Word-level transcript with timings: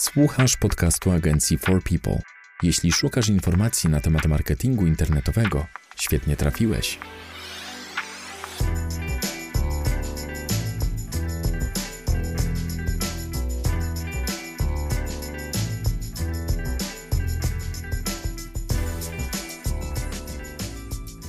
Słuchasz 0.00 0.56
podcastu 0.56 1.10
agencji 1.10 1.58
For 1.58 1.82
People. 1.82 2.22
Jeśli 2.62 2.92
szukasz 2.92 3.28
informacji 3.28 3.90
na 3.90 4.00
temat 4.00 4.26
marketingu 4.26 4.86
internetowego, 4.86 5.66
świetnie 5.96 6.36
trafiłeś. 6.36 6.98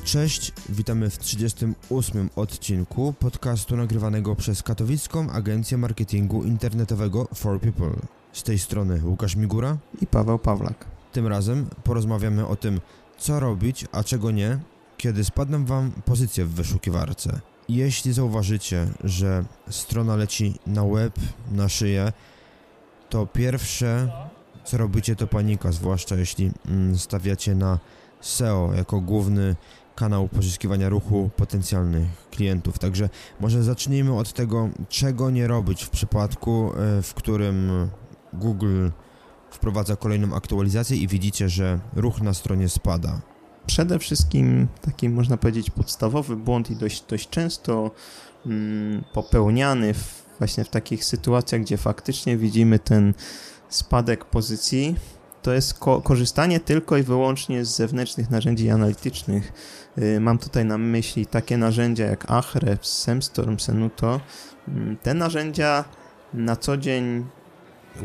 Cześć, 0.04 0.52
witamy 0.70 1.10
w 1.10 1.18
38 1.18 2.30
odcinku 2.36 3.14
podcastu 3.20 3.78
nagrywanego 3.78 4.36
przez 4.36 4.64
katowicką 4.64 5.32
agencję 5.32 5.78
marketingu 5.78 6.44
internetowego 6.44 7.28
For 7.36 7.62
People. 7.62 8.21
Z 8.34 8.44
tej 8.44 8.60
strony 8.60 9.02
Łukasz 9.06 9.36
Migura 9.36 9.78
i 10.02 10.08
Paweł 10.08 10.40
Pawlak. 10.40 10.86
Tym 11.12 11.28
razem 11.28 11.68
porozmawiamy 11.84 12.48
o 12.48 12.56
tym, 12.56 12.82
co 13.18 13.40
robić, 13.40 13.86
a 13.92 14.04
czego 14.04 14.32
nie, 14.32 14.60
kiedy 14.98 15.24
spadną 15.24 15.66
Wam 15.66 15.92
pozycje 16.06 16.46
w 16.46 16.54
wyszukiwarce. 16.54 17.40
Jeśli 17.70 18.14
zauważycie, 18.14 18.88
że 19.04 19.44
strona 19.70 20.16
leci 20.16 20.60
na 20.68 20.86
web, 20.86 21.14
na 21.52 21.70
szyję, 21.70 22.14
to 23.10 23.26
pierwsze, 23.26 24.12
co 24.64 24.78
robicie, 24.78 25.16
to 25.16 25.28
panika, 25.28 25.72
zwłaszcza 25.72 26.16
jeśli 26.16 26.52
mm, 26.68 26.98
stawiacie 26.98 27.56
na 27.56 27.80
SEO 28.22 28.72
jako 28.76 29.02
główny 29.02 29.56
kanał 29.96 30.28
pozyskiwania 30.28 30.90
ruchu 30.90 31.30
potencjalnych 31.36 32.08
klientów. 32.32 32.80
Także 32.80 33.10
może 33.40 33.64
zacznijmy 33.64 34.18
od 34.18 34.34
tego, 34.34 34.70
czego 34.90 35.30
nie 35.30 35.48
robić 35.48 35.84
w 35.84 35.90
przypadku, 35.90 36.72
e, 36.74 37.02
w 37.02 37.14
którym 37.14 37.72
Google 38.34 38.90
wprowadza 39.52 39.96
kolejną 39.96 40.36
aktualizację 40.36 40.98
i 40.98 41.08
widzicie, 41.08 41.50
że 41.50 41.80
ruch 41.96 42.22
na 42.22 42.34
stronie 42.34 42.70
spada. 42.70 43.22
Przede 43.66 44.00
wszystkim 44.00 44.68
taki 44.82 45.10
można 45.10 45.38
powiedzieć 45.38 45.70
podstawowy 45.70 46.36
błąd 46.36 46.72
i 46.72 46.76
dość, 46.76 47.04
dość 47.10 47.30
często 47.30 47.92
mm, 48.46 49.04
popełniany 49.14 49.94
w, 49.94 50.26
właśnie 50.40 50.64
w 50.64 50.70
takich 50.70 51.06
sytuacjach, 51.06 51.62
gdzie 51.62 51.78
faktycznie 51.78 52.38
widzimy 52.38 52.80
ten 52.80 53.14
spadek 53.70 54.26
pozycji, 54.26 54.96
to 55.42 55.54
jest 55.54 55.74
ko 55.74 56.02
korzystanie 56.02 56.60
tylko 56.60 56.98
i 56.98 57.04
wyłącznie 57.04 57.66
z 57.66 57.76
zewnętrznych 57.76 58.30
narzędzi 58.30 58.70
analitycznych. 58.70 59.54
Yy, 59.98 60.20
mam 60.20 60.38
tutaj 60.38 60.66
na 60.66 60.78
myśli 60.78 61.26
takie 61.26 61.58
narzędzia 61.58 62.06
jak 62.06 62.32
Ahrefs, 62.32 63.02
Semstorm, 63.02 63.60
Senuto. 63.60 64.20
Yy, 64.68 64.98
te 65.04 65.14
narzędzia 65.14 65.86
na 66.34 66.56
co 66.56 66.78
dzień 66.78 67.26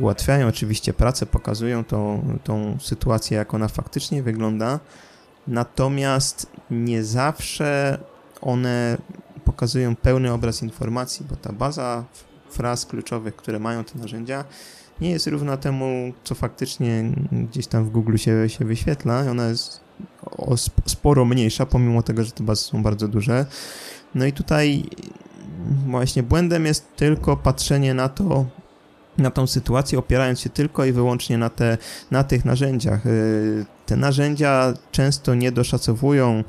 ułatwiają 0.00 0.48
oczywiście 0.48 0.92
pracę, 0.92 1.26
pokazują 1.26 1.84
tą, 1.84 2.22
tą 2.44 2.78
sytuację, 2.80 3.36
jak 3.36 3.54
ona 3.54 3.68
faktycznie 3.68 4.22
wygląda, 4.22 4.80
natomiast 5.46 6.46
nie 6.70 7.04
zawsze 7.04 7.98
one 8.40 8.98
pokazują 9.44 9.96
pełny 9.96 10.32
obraz 10.32 10.62
informacji, 10.62 11.26
bo 11.30 11.36
ta 11.36 11.52
baza 11.52 12.04
fraz 12.50 12.86
kluczowych, 12.86 13.36
które 13.36 13.58
mają 13.58 13.84
te 13.84 13.98
narzędzia, 13.98 14.44
nie 15.00 15.10
jest 15.10 15.26
równa 15.26 15.56
temu, 15.56 16.12
co 16.24 16.34
faktycznie 16.34 17.12
gdzieś 17.32 17.66
tam 17.66 17.84
w 17.84 17.90
Google 17.90 18.16
się, 18.16 18.48
się 18.48 18.64
wyświetla. 18.64 19.24
Ona 19.30 19.48
jest 19.48 19.80
sporo 20.86 21.24
mniejsza, 21.24 21.66
pomimo 21.66 22.02
tego, 22.02 22.24
że 22.24 22.30
te 22.30 22.44
bazy 22.44 22.62
są 22.62 22.82
bardzo 22.82 23.08
duże. 23.08 23.46
No 24.14 24.26
i 24.26 24.32
tutaj 24.32 24.84
właśnie 25.86 26.22
błędem 26.22 26.66
jest 26.66 26.96
tylko 26.96 27.36
patrzenie 27.36 27.94
na 27.94 28.08
to, 28.08 28.46
na 29.18 29.30
tą 29.30 29.46
sytuację, 29.46 29.98
opierając 29.98 30.40
się 30.40 30.50
tylko 30.50 30.84
i 30.84 30.92
wyłącznie 30.92 31.38
na, 31.38 31.50
te, 31.50 31.78
na 32.10 32.24
tych 32.24 32.44
narzędziach. 32.44 33.06
Y, 33.06 33.64
te 33.86 33.96
narzędzia 33.96 34.74
często 34.90 35.34
nie 35.34 35.52
doszacowują 35.52 36.44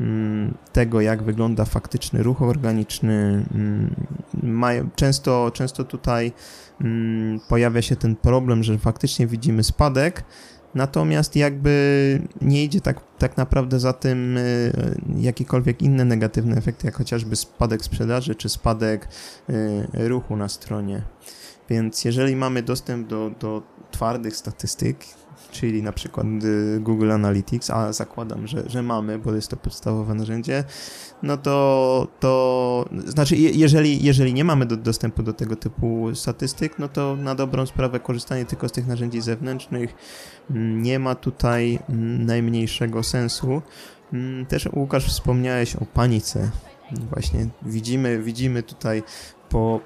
mm, 0.00 0.54
tego, 0.72 1.00
jak 1.00 1.22
wygląda 1.22 1.64
faktyczny 1.64 2.22
ruch 2.22 2.42
organiczny. 2.42 3.44
Mm, 3.54 4.90
często, 4.96 5.50
często 5.54 5.84
tutaj 5.84 6.32
mm, 6.80 7.40
pojawia 7.48 7.82
się 7.82 7.96
ten 7.96 8.16
problem, 8.16 8.62
że 8.62 8.78
faktycznie 8.78 9.26
widzimy 9.26 9.64
spadek, 9.64 10.24
natomiast 10.74 11.36
jakby 11.36 12.22
nie 12.40 12.64
idzie 12.64 12.80
tak, 12.80 13.00
tak 13.18 13.36
naprawdę 13.36 13.80
za 13.80 13.92
tym 13.92 14.36
y, 14.36 14.72
jakiekolwiek 15.16 15.82
inne 15.82 16.04
negatywne 16.04 16.56
efekty, 16.56 16.86
jak 16.86 16.96
chociażby 16.96 17.36
spadek 17.36 17.84
sprzedaży 17.84 18.34
czy 18.34 18.48
spadek 18.48 19.08
y, 19.50 20.08
ruchu 20.08 20.36
na 20.36 20.48
stronie. 20.48 21.02
Więc 21.70 22.04
jeżeli 22.04 22.36
mamy 22.36 22.62
dostęp 22.62 23.08
do, 23.08 23.30
do 23.40 23.62
twardych 23.90 24.36
statystyk, 24.36 25.04
czyli 25.50 25.82
na 25.82 25.92
przykład 25.92 26.26
y, 26.44 26.80
Google 26.80 27.12
Analytics, 27.12 27.70
a 27.70 27.92
zakładam, 27.92 28.46
że, 28.46 28.70
że 28.70 28.82
mamy, 28.82 29.18
bo 29.18 29.34
jest 29.34 29.48
to 29.48 29.56
podstawowe 29.56 30.14
narzędzie, 30.14 30.64
no 31.22 31.36
to, 31.36 32.06
to 32.20 32.84
znaczy, 33.06 33.36
jeżeli, 33.36 34.04
jeżeli 34.04 34.34
nie 34.34 34.44
mamy 34.44 34.66
do, 34.66 34.76
dostępu 34.76 35.22
do 35.22 35.32
tego 35.32 35.56
typu 35.56 36.14
statystyk, 36.14 36.78
no 36.78 36.88
to 36.88 37.16
na 37.16 37.34
dobrą 37.34 37.66
sprawę 37.66 38.00
korzystanie 38.00 38.44
tylko 38.44 38.68
z 38.68 38.72
tych 38.72 38.86
narzędzi 38.86 39.20
zewnętrznych 39.20 39.94
mm, 40.50 40.82
nie 40.82 40.98
ma 40.98 41.14
tutaj 41.14 41.78
mm, 41.88 42.26
najmniejszego 42.26 43.02
sensu. 43.02 43.62
Mm, 44.12 44.46
też 44.46 44.68
Łukasz 44.72 45.06
wspomniałeś 45.06 45.76
o 45.76 45.84
panice. 45.84 46.50
Właśnie 47.10 47.46
widzimy, 47.62 48.22
widzimy 48.22 48.62
tutaj 48.62 49.02
po, 49.50 49.80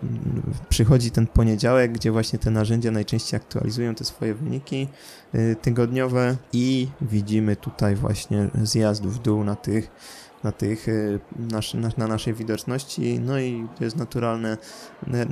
przychodzi 0.68 1.10
ten 1.10 1.26
poniedziałek, 1.26 1.92
gdzie 1.92 2.12
właśnie 2.12 2.38
te 2.38 2.50
narzędzia 2.50 2.90
najczęściej 2.90 3.40
aktualizują 3.40 3.94
te 3.94 4.04
swoje 4.04 4.34
wyniki 4.34 4.88
y, 5.34 5.56
tygodniowe 5.62 6.36
i 6.52 6.88
widzimy 7.00 7.56
tutaj 7.56 7.96
właśnie 7.96 8.48
zjazd 8.62 9.06
w 9.06 9.18
dół 9.18 9.44
na 9.44 9.56
tych 9.56 9.90
na 10.44 10.52
tych, 10.52 10.88
y, 10.88 11.20
na, 11.98 12.06
naszej 12.06 12.34
widoczności, 12.34 13.20
no 13.20 13.38
i 13.38 13.66
to 13.78 13.84
jest 13.84 13.96
naturalne, 13.96 14.56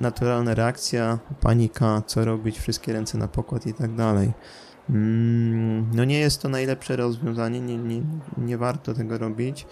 naturalna 0.01 0.55
reakcja, 0.55 1.19
panika, 1.41 2.03
co 2.07 2.25
robić, 2.25 2.59
wszystkie 2.59 2.93
ręce 2.93 3.19
na 3.19 3.29
pokład 3.29 3.67
i 3.67 3.75
tak 3.75 3.95
dalej. 3.95 4.33
Mm, 4.91 5.97
no 5.97 6.05
nie 6.05 6.19
jest 6.19 6.43
to 6.43 6.49
najlepsze 6.49 6.97
rozwiązanie, 6.97 7.61
nie, 7.61 7.79
nie, 7.79 8.03
nie 8.39 8.59
warto 8.59 8.95
tego 8.95 9.19
robić. 9.19 9.67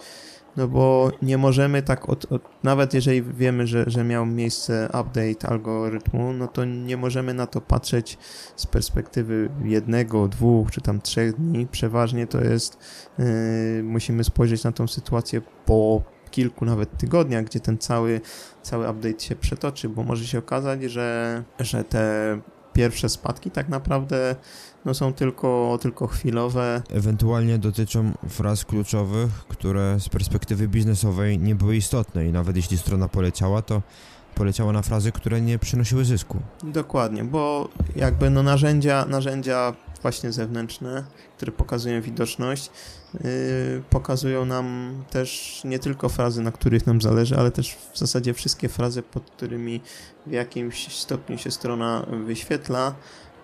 No 0.57 0.67
bo 0.67 1.11
nie 1.21 1.37
możemy 1.37 1.81
tak, 1.81 2.09
od, 2.09 2.31
od, 2.31 2.41
nawet 2.63 2.93
jeżeli 2.93 3.23
wiemy, 3.23 3.67
że, 3.67 3.83
że 3.87 4.03
miał 4.03 4.25
miejsce 4.25 4.85
update 4.85 5.49
algorytmu, 5.49 6.33
no 6.33 6.47
to 6.47 6.65
nie 6.65 6.97
możemy 6.97 7.33
na 7.33 7.47
to 7.47 7.61
patrzeć 7.61 8.17
z 8.55 8.65
perspektywy 8.65 9.49
jednego, 9.63 10.27
dwóch 10.27 10.71
czy 10.71 10.81
tam 10.81 11.01
trzech 11.01 11.35
dni. 11.35 11.67
Przeważnie 11.67 12.27
to 12.27 12.41
jest, 12.41 12.77
yy, 13.17 13.25
musimy 13.83 14.23
spojrzeć 14.23 14.63
na 14.63 14.71
tą 14.71 14.87
sytuację 14.87 15.41
po 15.65 16.01
kilku 16.31 16.65
nawet 16.65 16.97
tygodniach, 16.97 17.45
gdzie 17.45 17.59
ten 17.59 17.77
cały, 17.77 18.21
cały 18.61 18.89
update 18.89 19.19
się 19.19 19.35
przetoczy, 19.35 19.89
bo 19.89 20.03
może 20.03 20.27
się 20.27 20.39
okazać, 20.39 20.83
że, 20.83 21.43
że 21.59 21.83
te 21.83 22.37
pierwsze 22.73 23.09
spadki 23.09 23.51
tak 23.51 23.69
naprawdę 23.69 24.35
no 24.85 24.93
są 24.93 25.13
tylko, 25.13 25.79
tylko 25.81 26.07
chwilowe. 26.07 26.81
Ewentualnie 26.89 27.57
dotyczą 27.57 28.11
fraz 28.29 28.65
kluczowych, 28.65 29.31
które 29.47 29.99
z 29.99 30.09
perspektywy 30.09 30.67
biznesowej 30.67 31.39
nie 31.39 31.55
były 31.55 31.75
istotne 31.75 32.27
i 32.27 32.31
nawet 32.31 32.55
jeśli 32.55 32.77
strona 32.77 33.07
poleciała, 33.07 33.61
to 33.61 33.81
poleciała 34.35 34.71
na 34.71 34.81
frazy, 34.81 35.11
które 35.11 35.41
nie 35.41 35.59
przynosiły 35.59 36.05
zysku. 36.05 36.39
Dokładnie, 36.63 37.23
bo 37.23 37.69
jakby 37.95 38.29
no 38.29 38.43
narzędzia, 38.43 39.05
narzędzia 39.05 39.73
właśnie 40.01 40.31
zewnętrzne, 40.31 41.03
które 41.37 41.51
pokazują 41.51 42.01
widoczność, 42.01 42.69
yy, 43.13 43.21
pokazują 43.89 44.45
nam 44.45 44.95
też 45.09 45.61
nie 45.65 45.79
tylko 45.79 46.09
frazy, 46.09 46.41
na 46.41 46.51
których 46.51 46.87
nam 46.87 47.01
zależy, 47.01 47.37
ale 47.37 47.51
też 47.51 47.77
w 47.93 47.97
zasadzie 47.97 48.33
wszystkie 48.33 48.69
frazy, 48.69 49.01
pod 49.03 49.31
którymi 49.31 49.81
w 50.27 50.31
jakimś 50.31 50.95
stopniu 50.95 51.37
się 51.37 51.51
strona 51.51 52.05
wyświetla. 52.25 52.95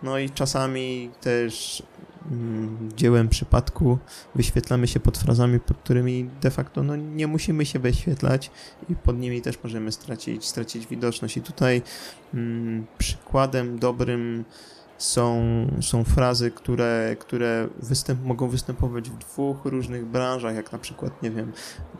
No 0.04 0.20
i 0.20 0.30
czasami 0.30 1.12
też 1.22 1.84
mm, 2.32 2.92
dziełem 2.96 3.30
przypadku 3.30 3.98
wyświetlamy 4.36 4.88
się 4.88 5.00
pod 5.00 5.18
frazami, 5.18 5.60
pod 5.60 5.78
którymi 5.78 6.30
de 6.42 6.52
facto 6.52 6.84
no, 6.84 6.96
nie 6.96 7.28
musimy 7.28 7.66
się 7.66 7.80
wyświetlać 7.80 8.52
i 8.90 8.96
pod 8.96 9.20
nimi 9.20 9.42
też 9.42 9.64
możemy 9.64 9.92
stracić, 9.92 10.46
stracić 10.46 10.88
widoczność. 10.88 11.38
I 11.38 11.42
tutaj 11.42 11.82
mm, 12.34 12.86
przykładem 12.98 13.80
dobrym 13.80 14.46
są, 14.98 15.42
są 15.82 16.04
frazy, 16.04 16.52
które, 16.52 17.16
które 17.20 17.68
występ, 17.80 18.24
mogą 18.26 18.50
występować 18.50 19.10
w 19.10 19.18
dwóch 19.18 19.66
różnych 19.66 20.06
branżach, 20.06 20.56
jak 20.56 20.72
na 20.72 20.78
przykład, 20.78 21.24
nie 21.24 21.32
wiem, 21.32 21.52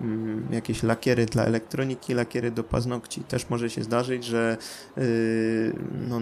mm, 0.02 0.48
jakieś 0.52 0.84
lakiery 0.84 1.26
dla 1.26 1.44
elektroniki, 1.44 2.14
lakiery 2.14 2.52
do 2.52 2.64
paznokci. 2.64 3.22
Też 3.22 3.50
może 3.50 3.70
się 3.70 3.84
zdarzyć, 3.84 4.26
że 4.26 4.58
yy, 4.98 5.04
no, 6.08 6.22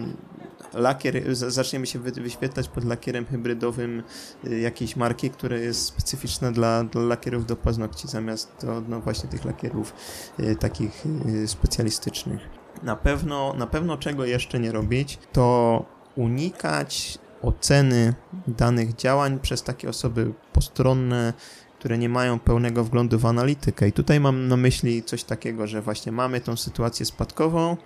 lakier, 0.75 1.35
zaczniemy 1.35 1.87
się 1.87 1.99
wyświetlać 1.99 2.67
pod 2.67 2.83
lakierem 2.83 3.25
hybrydowym 3.25 4.03
yy, 4.43 4.59
jakiejś 4.59 4.95
marki, 4.95 5.29
która 5.29 5.57
jest 5.57 5.85
specyficzna 5.85 6.51
dla, 6.51 6.83
dla 6.83 7.01
lakierów 7.01 7.45
do 7.45 7.55
paznokci, 7.55 8.07
zamiast 8.07 8.51
do, 8.61 8.81
no, 8.87 9.01
właśnie 9.01 9.29
tych 9.29 9.45
lakierów 9.45 9.93
yy, 10.39 10.55
takich 10.55 11.05
specjalistycznych. 11.45 12.41
Na 12.83 12.95
pewno, 12.95 13.53
na 13.53 13.67
pewno 13.67 13.97
czego 13.97 14.25
jeszcze 14.25 14.59
nie 14.59 14.71
robić, 14.71 15.19
to 15.33 15.85
unikać 16.15 17.19
oceny 17.41 18.13
danych 18.47 18.95
działań 18.95 19.39
przez 19.39 19.63
takie 19.63 19.89
osoby 19.89 20.33
postronne, 20.53 21.33
które 21.79 21.97
nie 21.97 22.09
mają 22.09 22.39
pełnego 22.39 22.83
wglądu 22.83 23.19
w 23.19 23.25
analitykę. 23.25 23.87
I 23.87 23.91
tutaj 23.91 24.19
mam 24.19 24.47
na 24.47 24.57
myśli 24.57 25.03
coś 25.03 25.23
takiego, 25.23 25.67
że 25.67 25.81
właśnie 25.81 26.11
mamy 26.11 26.41
tą 26.41 26.57
sytuację 26.57 27.05
spadkową, 27.05 27.77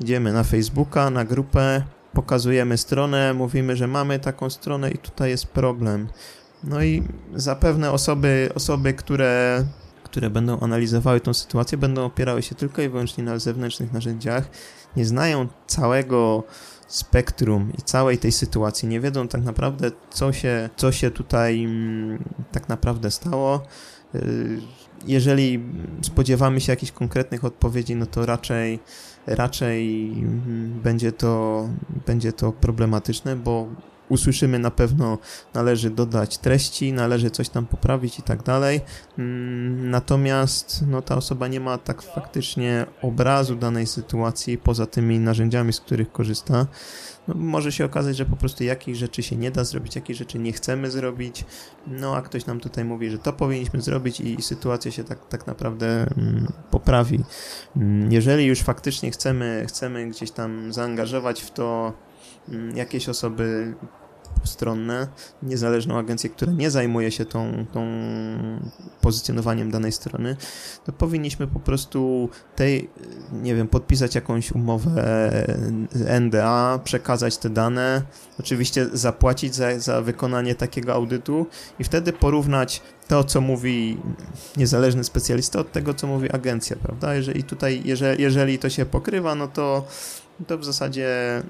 idziemy 0.00 0.32
na 0.32 0.44
Facebooka, 0.44 1.10
na 1.10 1.24
grupę, 1.24 1.82
pokazujemy 2.16 2.78
stronę, 2.78 3.34
mówimy, 3.34 3.76
że 3.76 3.86
mamy 3.86 4.18
taką 4.18 4.50
stronę 4.50 4.90
i 4.90 4.98
tutaj 4.98 5.30
jest 5.30 5.46
problem. 5.46 6.08
No 6.64 6.82
i 6.82 7.02
zapewne 7.34 7.90
osoby, 7.90 8.50
osoby 8.54 8.94
które, 8.94 9.64
które 10.04 10.30
będą 10.30 10.60
analizowały 10.60 11.20
tą 11.20 11.34
sytuację, 11.34 11.78
będą 11.78 12.04
opierały 12.04 12.42
się 12.42 12.54
tylko 12.54 12.82
i 12.82 12.88
wyłącznie 12.88 13.24
na 13.24 13.38
zewnętrznych 13.38 13.92
narzędziach, 13.92 14.48
nie 14.96 15.04
znają 15.04 15.48
całego 15.66 16.42
spektrum 16.88 17.72
i 17.78 17.82
całej 17.82 18.18
tej 18.18 18.32
sytuacji, 18.32 18.88
nie 18.88 19.00
wiedzą 19.00 19.28
tak 19.28 19.42
naprawdę, 19.44 19.90
co 20.10 20.32
się, 20.32 20.70
co 20.76 20.92
się 20.92 21.10
tutaj 21.10 21.64
mm, 21.64 22.24
tak 22.52 22.68
naprawdę 22.68 23.10
stało. 23.10 23.62
Y, 24.16 24.60
jeżeli 25.06 25.60
spodziewamy 26.02 26.60
się 26.60 26.72
jakichś 26.72 26.92
konkretnych 26.92 27.44
odpowiedzi, 27.44 27.96
no 27.96 28.06
to 28.06 28.26
raczej, 28.26 28.78
raczej 29.26 30.08
mm, 30.12 30.80
będzie 30.82 31.12
to, 31.12 31.68
będzie 32.06 32.32
to 32.32 32.52
problematyczne, 32.52 33.36
bo 33.36 33.68
usłyszymy 34.08 34.58
na 34.58 34.70
pewno, 34.70 35.18
należy 35.54 35.90
dodać 35.90 36.38
treści, 36.38 36.92
należy 36.92 37.30
coś 37.30 37.48
tam 37.48 37.66
poprawić 37.66 38.18
i 38.18 38.22
tak 38.22 38.42
dalej. 38.42 38.80
Mm, 39.18 39.90
natomiast 39.90 40.84
no, 40.86 41.02
ta 41.02 41.16
osoba 41.16 41.48
nie 41.48 41.60
ma 41.60 41.78
tak 41.78 42.02
faktycznie 42.02 42.86
obrazu 43.02 43.56
danej 43.56 43.86
sytuacji 43.86 44.58
poza 44.58 44.86
tymi 44.86 45.18
narzędziami, 45.18 45.72
z 45.72 45.80
których 45.80 46.12
korzysta. 46.12 46.66
No, 47.28 47.34
może 47.34 47.72
się 47.72 47.84
okazać, 47.84 48.16
że 48.16 48.24
po 48.24 48.36
prostu 48.36 48.64
jakichś 48.64 48.98
rzeczy 48.98 49.22
się 49.22 49.36
nie 49.36 49.50
da 49.50 49.64
zrobić, 49.64 49.96
jakieś 49.96 50.18
rzeczy 50.18 50.38
nie 50.38 50.52
chcemy 50.52 50.90
zrobić, 50.90 51.44
no 51.86 52.16
a 52.16 52.22
ktoś 52.22 52.46
nam 52.46 52.60
tutaj 52.60 52.84
mówi, 52.84 53.10
że 53.10 53.18
to 53.18 53.32
powinniśmy 53.32 53.80
zrobić 53.80 54.20
i, 54.20 54.34
i 54.38 54.42
sytuacja 54.42 54.90
się 54.90 55.04
tak, 55.04 55.28
tak 55.28 55.46
naprawdę 55.46 55.86
mm, 55.86 56.52
poprawi. 56.70 57.20
Mm, 57.76 58.12
jeżeli 58.12 58.44
już 58.44 58.60
faktycznie 58.60 59.10
chcemy, 59.10 59.64
chcemy 59.68 60.08
gdzieś 60.10 60.30
tam 60.30 60.72
zaangażować 60.72 61.42
w 61.42 61.50
to 61.50 61.92
jakieś 62.74 63.08
osoby 63.08 63.74
postronne, 64.40 65.08
niezależną 65.42 65.98
agencję, 65.98 66.30
która 66.30 66.52
nie 66.52 66.70
zajmuje 66.70 67.10
się 67.10 67.24
tą, 67.24 67.66
tą 67.72 67.86
pozycjonowaniem 69.00 69.70
danej 69.70 69.92
strony, 69.92 70.36
to 70.84 70.92
powinniśmy 70.92 71.46
po 71.46 71.60
prostu 71.60 72.28
tej, 72.56 72.90
nie 73.32 73.54
wiem, 73.54 73.68
podpisać 73.68 74.14
jakąś 74.14 74.52
umowę 74.52 75.30
NDA, 76.20 76.80
przekazać 76.84 77.38
te 77.38 77.50
dane, 77.50 78.02
oczywiście 78.40 78.88
zapłacić 78.92 79.54
za, 79.54 79.78
za 79.78 80.02
wykonanie 80.02 80.54
takiego 80.54 80.94
audytu 80.94 81.46
i 81.78 81.84
wtedy 81.84 82.12
porównać 82.12 82.82
to, 83.08 83.24
co 83.24 83.40
mówi 83.40 83.98
niezależny 84.56 85.04
specjalista 85.04 85.58
od 85.60 85.72
tego, 85.72 85.94
co 85.94 86.06
mówi 86.06 86.30
agencja, 86.30 86.76
prawda? 86.76 87.14
Jeżeli 87.14 87.44
tutaj, 87.44 87.82
jeżeli, 87.84 88.22
jeżeli 88.22 88.58
to 88.58 88.70
się 88.70 88.86
pokrywa, 88.86 89.34
no 89.34 89.48
to, 89.48 89.86
to 90.46 90.58
w 90.58 90.64
zasadzie 90.64 91.42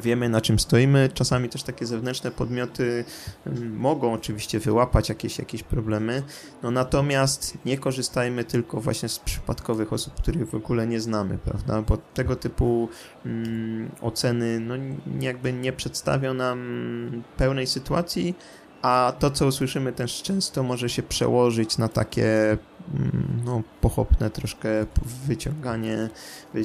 wiemy 0.00 0.28
na 0.28 0.40
czym 0.40 0.58
stoimy. 0.58 1.08
Czasami 1.14 1.48
też 1.48 1.62
takie 1.62 1.86
zewnętrzne 1.86 2.30
podmioty 2.30 3.04
mm, 3.46 3.76
mogą 3.76 4.12
oczywiście 4.12 4.60
wyłapać 4.60 5.08
jakieś, 5.08 5.38
jakieś 5.38 5.62
problemy, 5.62 6.22
no 6.62 6.70
natomiast 6.70 7.58
nie 7.64 7.78
korzystajmy 7.78 8.44
tylko 8.44 8.80
właśnie 8.80 9.08
z 9.08 9.18
przypadkowych 9.18 9.92
osób, 9.92 10.14
których 10.14 10.50
w 10.50 10.54
ogóle 10.54 10.86
nie 10.86 11.00
znamy, 11.00 11.38
prawda, 11.38 11.82
bo 11.82 11.96
tego 11.96 12.36
typu 12.36 12.88
mm, 13.26 13.90
oceny 14.00 14.60
no, 14.60 14.74
jakby 15.20 15.52
nie 15.52 15.72
przedstawią 15.72 16.34
nam 16.34 17.22
pełnej 17.36 17.66
sytuacji, 17.66 18.34
a 18.82 19.12
to, 19.18 19.30
co 19.30 19.46
usłyszymy 19.46 19.92
też 19.92 20.22
często 20.22 20.62
może 20.62 20.88
się 20.88 21.02
przełożyć 21.02 21.78
na 21.78 21.88
takie 21.88 22.58
no, 23.44 23.62
pochopne 23.80 24.30
troszkę 24.30 24.68
wyciąganie, 25.26 26.08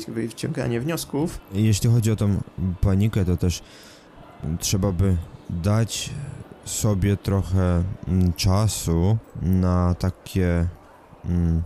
wyciąganie 0.07 0.81
wniosków. 0.81 1.39
Jeśli 1.53 1.89
chodzi 1.89 2.11
o 2.11 2.15
tą 2.15 2.41
panikę, 2.81 3.25
to 3.25 3.37
też 3.37 3.63
trzeba 4.59 4.91
by 4.91 5.17
dać 5.49 6.09
sobie 6.65 7.17
trochę 7.17 7.83
mm, 8.07 8.33
czasu 8.33 9.17
na 9.41 9.95
takie 9.99 10.67
mm, 11.25 11.63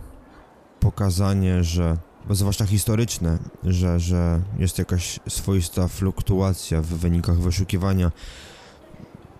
pokazanie, 0.80 1.64
że 1.64 1.96
zwłaszcza 2.30 2.66
historyczne, 2.66 3.38
że, 3.64 4.00
że 4.00 4.42
jest 4.58 4.78
jakaś 4.78 5.20
swoista 5.28 5.88
fluktuacja 5.88 6.82
w 6.82 6.86
wynikach 6.86 7.38
wyszukiwania 7.38 8.12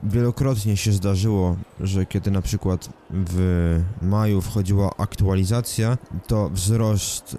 Wielokrotnie 0.02 0.76
się 0.76 0.92
zdarzyło, 0.92 1.56
że 1.80 2.06
kiedy 2.06 2.30
na 2.30 2.42
przykład 2.42 2.88
w 3.10 3.80
maju 4.02 4.40
wchodziła 4.40 4.96
aktualizacja, 4.96 5.98
to 6.26 6.50
wzrost 6.50 7.34
y, 7.34 7.38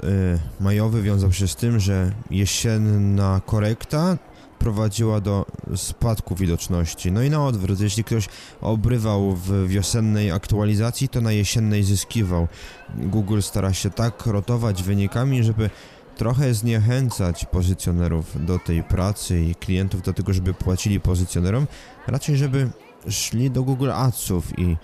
majowy 0.63 1.01
wiązał 1.01 1.31
się 1.31 1.48
z 1.48 1.56
tym, 1.56 1.80
że 1.80 2.12
jesienna 2.31 3.42
korekta 3.45 4.18
prowadziła 4.60 5.21
do 5.21 5.45
spadku 5.75 6.36
widoczności. 6.36 7.12
No 7.12 7.21
i 7.21 7.30
na 7.30 7.45
odwrót, 7.45 7.80
jeśli 7.80 8.04
ktoś 8.04 8.30
obrywał 8.62 9.36
w 9.36 9.68
wiosennej 9.68 10.31
aktualizacji, 10.31 11.09
to 11.09 11.21
na 11.21 11.31
jesiennej 11.31 11.83
zyskiwał. 11.83 12.48
Google 12.98 13.42
stara 13.42 13.74
się 13.74 13.89
tak 13.89 14.25
rotować 14.25 14.83
wynikami, 14.83 15.44
żeby 15.44 15.69
trochę 16.18 16.54
zniechęcać 16.54 17.45
pozycjonerów 17.45 18.45
do 18.45 18.60
tej 18.60 18.83
pracy 18.83 19.42
i 19.42 19.56
klientów 19.56 20.01
do 20.01 20.13
tego, 20.13 20.33
żeby 20.33 20.54
płacili 20.54 21.00
pozycjonerom, 21.00 21.68
raczej 22.07 22.38
żeby 22.38 22.69
szli 23.10 23.51
do 23.51 23.63
Google 23.63 23.92
Adsów 23.92 24.60
i 24.60 24.77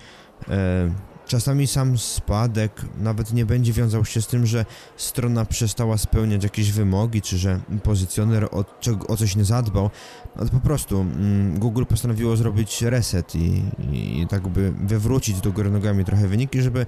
e, 0.49 0.91
czasami 1.29 1.67
sam 1.67 1.97
spadek 1.97 2.81
nawet 2.97 3.33
nie 3.33 3.45
będzie 3.45 3.73
wiązał 3.73 4.05
się 4.05 4.21
z 4.21 4.27
tym, 4.27 4.45
że 4.45 4.65
strona 4.97 5.45
przestała 5.45 5.97
spełniać 5.97 6.43
jakieś 6.43 6.71
wymogi, 6.71 7.21
czy 7.21 7.37
że 7.37 7.59
pozycjoner 7.83 8.45
o, 8.45 8.65
o 9.07 9.17
coś 9.17 9.35
nie 9.35 9.45
zadbał, 9.45 9.89
ale 10.35 10.49
po 10.49 10.59
prostu 10.59 10.99
mm, 11.01 11.59
Google 11.59 11.83
postanowiło 11.85 12.35
zrobić 12.35 12.81
reset 12.81 13.35
i, 13.35 13.63
i, 13.91 14.21
i 14.21 14.27
tak 14.27 14.47
by 14.47 14.71
wywrócić 14.71 15.41
do 15.41 15.51
góry 15.51 15.71
nogami 15.71 16.05
trochę 16.05 16.27
wyniki, 16.27 16.61
żeby 16.61 16.85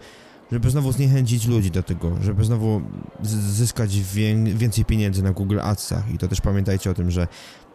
żeby 0.51 0.69
znowu 0.69 0.91
zniechęcić 0.91 1.47
ludzi 1.47 1.71
do 1.71 1.83
tego, 1.83 2.17
żeby 2.21 2.45
znowu 2.45 2.81
zyskać 3.23 3.99
więcej 4.55 4.85
pieniędzy 4.85 5.23
na 5.23 5.31
Google 5.31 5.59
Adsach. 5.61 6.11
I 6.13 6.17
to 6.17 6.27
też 6.27 6.41
pamiętajcie 6.41 6.91
o 6.91 6.93
tym, 6.93 7.11
że 7.11 7.27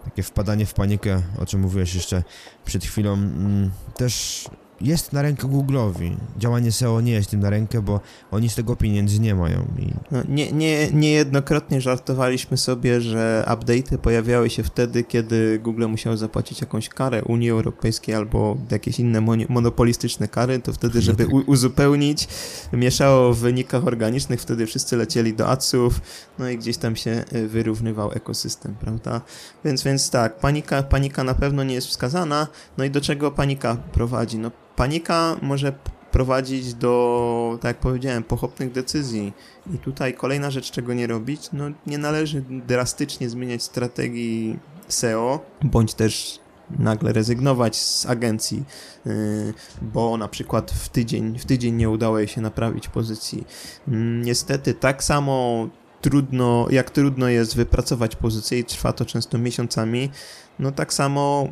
takie 0.05 0.23
wpadanie 0.23 0.67
w 0.67 0.75
panikę, 0.75 1.23
o 1.38 1.46
czym 1.46 1.61
mówiłeś 1.61 1.94
jeszcze 1.94 2.23
przed 2.64 2.85
chwilą, 2.85 3.12
mm, 3.12 3.71
też 3.97 4.45
jest 4.80 5.12
na 5.12 5.23
rękę 5.23 5.47
Google'owi. 5.47 6.16
Działanie 6.38 6.73
SEO 6.73 7.00
nie 7.00 7.12
jest 7.12 7.30
tym 7.30 7.40
na 7.40 7.50
rękę, 7.50 7.83
bo 7.83 8.00
oni 8.30 8.49
z 8.49 8.54
tego 8.54 8.76
pieniędzy 8.76 9.21
nie 9.21 9.35
mają. 9.35 9.66
I... 9.78 9.92
No, 10.11 10.23
nie, 10.28 10.52
nie, 10.52 10.90
niejednokrotnie 10.92 11.80
żartowaliśmy 11.80 12.56
sobie, 12.56 13.00
że 13.00 13.45
update'y 13.49 13.99
pojawiały 13.99 14.50
się 14.50 14.62
wtedy, 14.62 15.04
kiedy 15.04 15.59
Google 15.59 15.87
musiał 15.87 16.16
zapłacić 16.16 16.61
jakąś 16.61 16.88
karę 16.88 17.25
Unii 17.25 17.50
Europejskiej 17.50 18.14
albo 18.14 18.56
jakieś 18.71 19.00
inne 19.00 19.21
monopolistyczne 19.49 20.28
kary, 20.28 20.59
to 20.59 20.73
wtedy, 20.73 21.02
żeby 21.02 21.26
uzupełnić, 21.26 22.28
mieszało 22.73 23.35
w 23.35 23.38
wynikach 23.38 23.87
organicznych, 23.87 24.40
wtedy 24.40 24.66
wszyscy 24.66 24.97
lecieli 24.97 25.35
do 25.35 25.49
adsów, 25.49 26.00
no 26.38 26.49
i 26.49 26.59
gdzieś 26.59 26.76
tam 26.76 26.97
się 26.97 27.25
e, 27.33 27.47
wyrównywał 27.47 28.12
ekosystem, 28.12 28.75
prawda? 28.80 29.21
Więc, 29.64 29.83
więc 29.83 30.11
tak, 30.11 30.38
panika, 30.38 30.83
panika 30.83 31.25
na 31.25 31.35
pewno 31.35 31.64
nie 31.64 31.75
jest 31.75 31.87
wskazana, 31.87 32.47
no 32.78 32.85
i 32.85 32.90
do 32.90 33.00
czego 33.00 33.30
panika 33.30 33.76
prowadzi? 33.76 34.38
No 34.38 34.50
panika 34.76 35.37
może 35.42 35.73
prowadzić 36.11 36.75
do, 36.75 37.59
tak 37.62 37.68
jak 37.68 37.76
powiedziałem, 37.76 38.23
pochopnych 38.23 38.73
decyzji. 38.73 39.33
I 39.75 39.78
tutaj 39.78 40.14
kolejna 40.14 40.50
rzecz, 40.50 40.71
czego 40.71 40.95
nie 40.95 41.06
robić, 41.06 41.49
no 41.52 41.64
nie 41.87 41.99
należy 41.99 42.42
drastycznie 42.66 43.28
zmieniać 43.28 43.62
strategii 43.62 44.59
SEO, 44.88 45.40
bądź 45.62 45.95
też 45.95 46.40
nagle 46.78 47.12
rezygnować 47.12 47.76
z 47.76 48.06
agencji, 48.06 48.64
y, 49.06 49.54
bo 49.83 50.16
na 50.16 50.28
przykład 50.28 50.71
w 50.71 50.88
tydzień, 50.88 51.38
w 51.38 51.45
tydzień 51.45 51.75
nie 51.75 51.90
udało 51.90 52.18
jej 52.18 52.28
się 52.28 52.40
naprawić 52.40 52.88
pozycji. 52.88 53.45
Mm, 53.88 54.23
niestety 54.23 54.75
tak 54.75 55.04
samo 55.04 55.68
trudno, 56.07 56.67
jak 56.71 56.91
trudno 56.91 57.29
jest 57.29 57.57
wypracować 57.57 58.17
pozycję 58.17 58.59
i 58.59 58.65
trwa 58.65 58.93
to 58.93 59.05
często 59.05 59.39
miesiącami, 59.39 60.11
no 60.59 60.73
tak 60.73 60.93
samo 60.93 61.49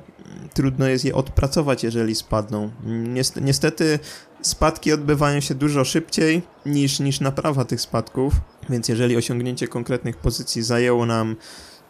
trudno 0.54 0.86
jest 0.88 1.04
je 1.04 1.14
odpracować, 1.14 1.84
jeżeli 1.84 2.14
spadną. 2.14 2.70
Niestety 3.40 3.98
spadki 4.42 4.92
odbywają 4.92 5.40
się 5.40 5.54
dużo 5.54 5.84
szybciej 5.84 6.42
niż, 6.66 7.00
niż 7.00 7.20
naprawa 7.20 7.64
tych 7.64 7.80
spadków, 7.80 8.34
więc 8.70 8.88
jeżeli 8.88 9.16
osiągnięcie 9.16 9.68
konkretnych 9.68 10.16
pozycji 10.16 10.62
zajęło 10.62 11.06
nam 11.06 11.36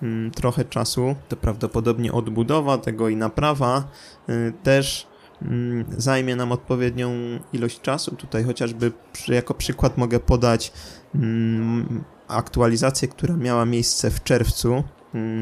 mm, 0.03 0.31
trochę 0.31 0.65
czasu, 0.65 1.17
to 1.29 1.37
prawdopodobnie 1.37 2.13
odbudowa 2.13 2.79
tego 2.79 3.09
i 3.09 3.17
naprawa 3.17 3.89
y, 4.29 4.53
też 4.63 5.07
mm, 5.43 5.85
zajmie 5.99 6.37
nam 6.37 6.53
odpowiednią 6.53 7.11
ilość 7.53 7.81
czasu. 7.81 8.17
Tutaj 8.17 8.45
chociażby 8.45 8.93
jako 9.29 9.55
przykład 9.55 9.99
mogę 9.99 10.21
podać 10.21 10.73
mm, 11.15 12.05
aktualizację, 12.29 13.09
która 13.09 13.37
miała 13.37 13.65
miejsce 13.65 14.11
w 14.11 14.23
czerwcu 14.23 14.85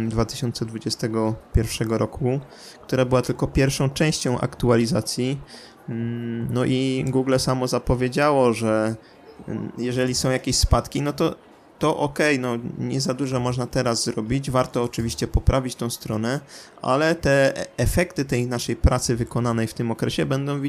2021 0.09 1.89
mm, 1.89 1.99
roku, 1.99 2.41
która 2.83 3.05
była 3.05 3.23
tylko 3.23 3.47
pierwszą 3.47 3.91
częścią 3.91 4.41
aktualizacji. 4.41 5.41
Mm, 5.89 6.49
no 6.51 6.65
i 6.65 7.05
Google 7.09 7.39
samo 7.39 7.69
zapowiedziało, 7.69 8.53
że 8.53 8.95
mm, 9.49 9.73
jeżeli 9.79 10.15
są 10.15 10.31
jakieś 10.31 10.57
spadki, 10.57 11.03
no 11.03 11.13
to 11.13 11.35
to 11.83 11.99
ok, 11.99 12.19
no 12.39 12.59
nie 12.79 13.01
za 13.01 13.15
dużo 13.15 13.41
można 13.41 13.67
teraz 13.67 14.05
zrobić, 14.05 14.51
warto 14.51 14.83
oczywiście 14.83 15.29
poprawić 15.29 15.75
tą 15.75 15.91
stronę, 15.91 16.41
ale 16.83 17.15
te 17.15 17.55
efekty 17.77 18.25
tej 18.25 18.47
naszej 18.47 18.77
pracy 18.77 19.17
wykonanej 19.17 19.67
w 19.67 19.75
tym 19.75 19.91
okresie 19.91 20.27
będą 20.27 20.61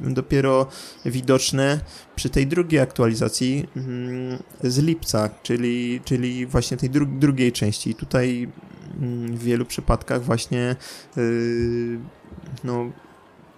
dopiero 0.00 0.66
widoczne 1.04 1.80
przy 2.16 2.30
tej 2.30 2.46
drugiej 2.46 2.80
aktualizacji 2.80 3.68
mm, 3.76 4.42
z 4.62 4.78
lipca, 4.78 5.30
czyli, 5.42 6.00
czyli 6.04 6.46
właśnie 6.46 6.76
tej 6.76 6.90
dru 6.90 7.06
drugiej 7.06 7.52
części. 7.52 7.90
I 7.90 7.94
tutaj 7.94 8.48
mm, 9.00 9.36
w 9.36 9.42
wielu 9.42 9.64
przypadkach 9.64 10.22
właśnie 10.24 10.76
yy, 11.16 11.98
no, 12.64 12.90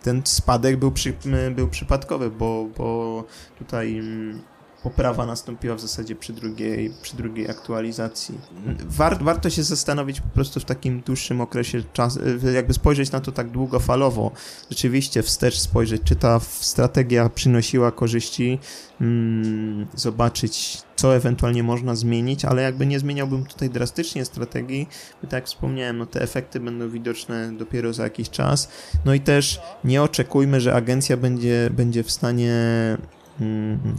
ten 0.02 0.22
spadek 0.24 0.76
był, 0.76 0.92
przy, 0.92 1.14
był 1.54 1.68
przypadkowy, 1.68 2.30
bo, 2.30 2.68
bo 2.76 3.24
tutaj 3.58 3.98
mm, 3.98 4.42
poprawa 4.82 5.26
nastąpiła 5.26 5.75
w 5.75 5.80
zasadzie 5.80 6.16
przy 6.16 6.32
drugiej, 6.32 6.92
przy 7.02 7.16
drugiej 7.16 7.50
aktualizacji. 7.50 8.38
War, 8.87 9.25
warto 9.25 9.50
się 9.50 9.62
zastanowić 9.62 10.20
po 10.20 10.28
prostu 10.28 10.60
w 10.60 10.64
takim 10.64 11.00
dłuższym 11.00 11.40
okresie 11.40 11.82
czasu, 11.92 12.20
jakby 12.54 12.75
spojrzeć 12.75 13.12
na 13.12 13.20
to 13.20 13.32
tak 13.32 13.50
długofalowo, 13.50 14.30
rzeczywiście 14.70 15.22
wstecz 15.22 15.58
spojrzeć, 15.58 16.02
czy 16.04 16.16
ta 16.16 16.40
strategia 16.40 17.28
przynosiła 17.28 17.92
korzyści, 17.92 18.58
mm, 19.00 19.87
zobaczyć, 19.94 20.82
co 20.96 21.16
ewentualnie 21.16 21.62
można 21.62 21.94
zmienić, 21.94 22.44
ale 22.44 22.62
jakby 22.62 22.87
nie 22.87 22.99
zmieniałbym 22.99 23.46
tutaj 23.46 23.70
drastycznie 23.70 24.25
strategii, 24.25 24.88
bo 25.22 25.28
tak 25.28 25.32
jak 25.32 25.46
wspomniałem, 25.46 25.99
no 25.99 26.06
te 26.06 26.22
efekty 26.22 26.60
będą 26.60 26.90
widoczne 26.90 27.52
dopiero 27.56 27.92
za 27.92 28.04
jakiś 28.04 28.30
czas. 28.30 28.68
No 29.04 29.14
i 29.14 29.20
też 29.20 29.60
nie 29.84 30.02
oczekujmy, 30.02 30.60
że 30.60 30.75
agencja 30.75 31.16
będzie, 31.16 31.70
będzie 31.72 32.02
w 32.02 32.10
stanie 32.10 32.54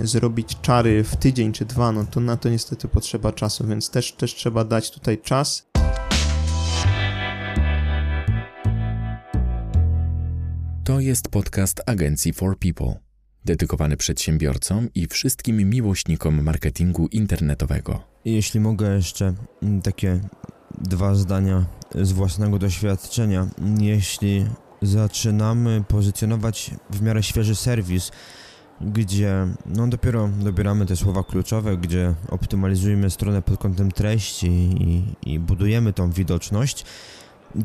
zrobić 0.03 0.57
czary 0.61 1.03
w 1.03 1.15
tydzień 1.15 1.53
czy 1.53 1.65
dwa, 1.65 1.91
no 1.91 2.05
to 2.05 2.19
na 2.19 2.37
to 2.37 2.49
niestety 2.49 2.87
potrzeba 2.87 3.31
czasu, 3.31 3.67
więc 3.67 3.89
też, 3.89 4.11
też 4.11 4.35
trzeba 4.35 4.63
dać 4.63 4.91
tutaj 4.91 5.21
czas. 5.21 5.67
To 10.83 10.99
jest 10.99 11.27
podcast 11.27 11.81
agencji 11.85 12.33
For 12.33 12.57
People, 12.59 12.93
dedykowany 13.45 13.97
przedsiębiorcom 13.97 14.89
i 14.95 15.07
wszystkim 15.07 15.69
miłośnikom 15.69 16.43
marketingu 16.43 17.07
internetowego. 17.07 18.03
Jeśli 18.25 18.59
mogę 18.59 18.95
jeszcze 18.95 19.33
mm, 19.63 19.81
takie 19.81 20.19
dwa 20.81 21.15
zdania 21.15 21.65
z 21.95 22.11
własnego 22.11 22.59
doświadczenia. 22.59 23.47
Jeśli 23.79 24.45
zaczynamy 24.81 25.83
pozycjonować 25.87 26.71
w 26.89 27.01
miarę 27.01 27.23
świeży 27.23 27.55
serwis, 27.55 28.11
gdzie 28.85 29.47
no 29.65 29.87
dopiero 29.87 30.27
dobieramy 30.27 30.85
te 30.85 30.95
słowa 30.95 31.23
kluczowe, 31.23 31.77
gdzie 31.77 32.13
optymalizujemy 32.29 33.09
stronę 33.09 33.41
pod 33.41 33.59
kątem 33.59 33.91
treści 33.91 34.47
i, 34.47 35.03
i 35.33 35.39
budujemy 35.39 35.93
tą 35.93 36.11
widoczność, 36.11 36.85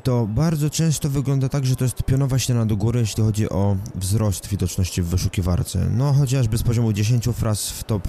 to 0.03 0.27
bardzo 0.27 0.71
często 0.71 1.11
wygląda 1.11 1.49
tak, 1.49 1.67
że 1.67 1.77
to 1.77 1.85
jest 1.85 2.03
pionowa 2.03 2.39
ściana 2.39 2.67
do 2.67 2.77
góry, 2.77 3.01
jeśli 3.01 3.23
chodzi 3.23 3.49
o 3.49 3.77
wzrost 3.95 4.49
widoczności 4.49 5.03
w 5.03 5.07
wyszukiwarce. 5.07 5.89
No 5.91 6.13
chociażby 6.13 6.59
z 6.59 6.63
poziomu 6.63 6.93
10 6.93 7.25
fraz 7.25 7.71
w 7.71 7.85
top, 7.85 8.09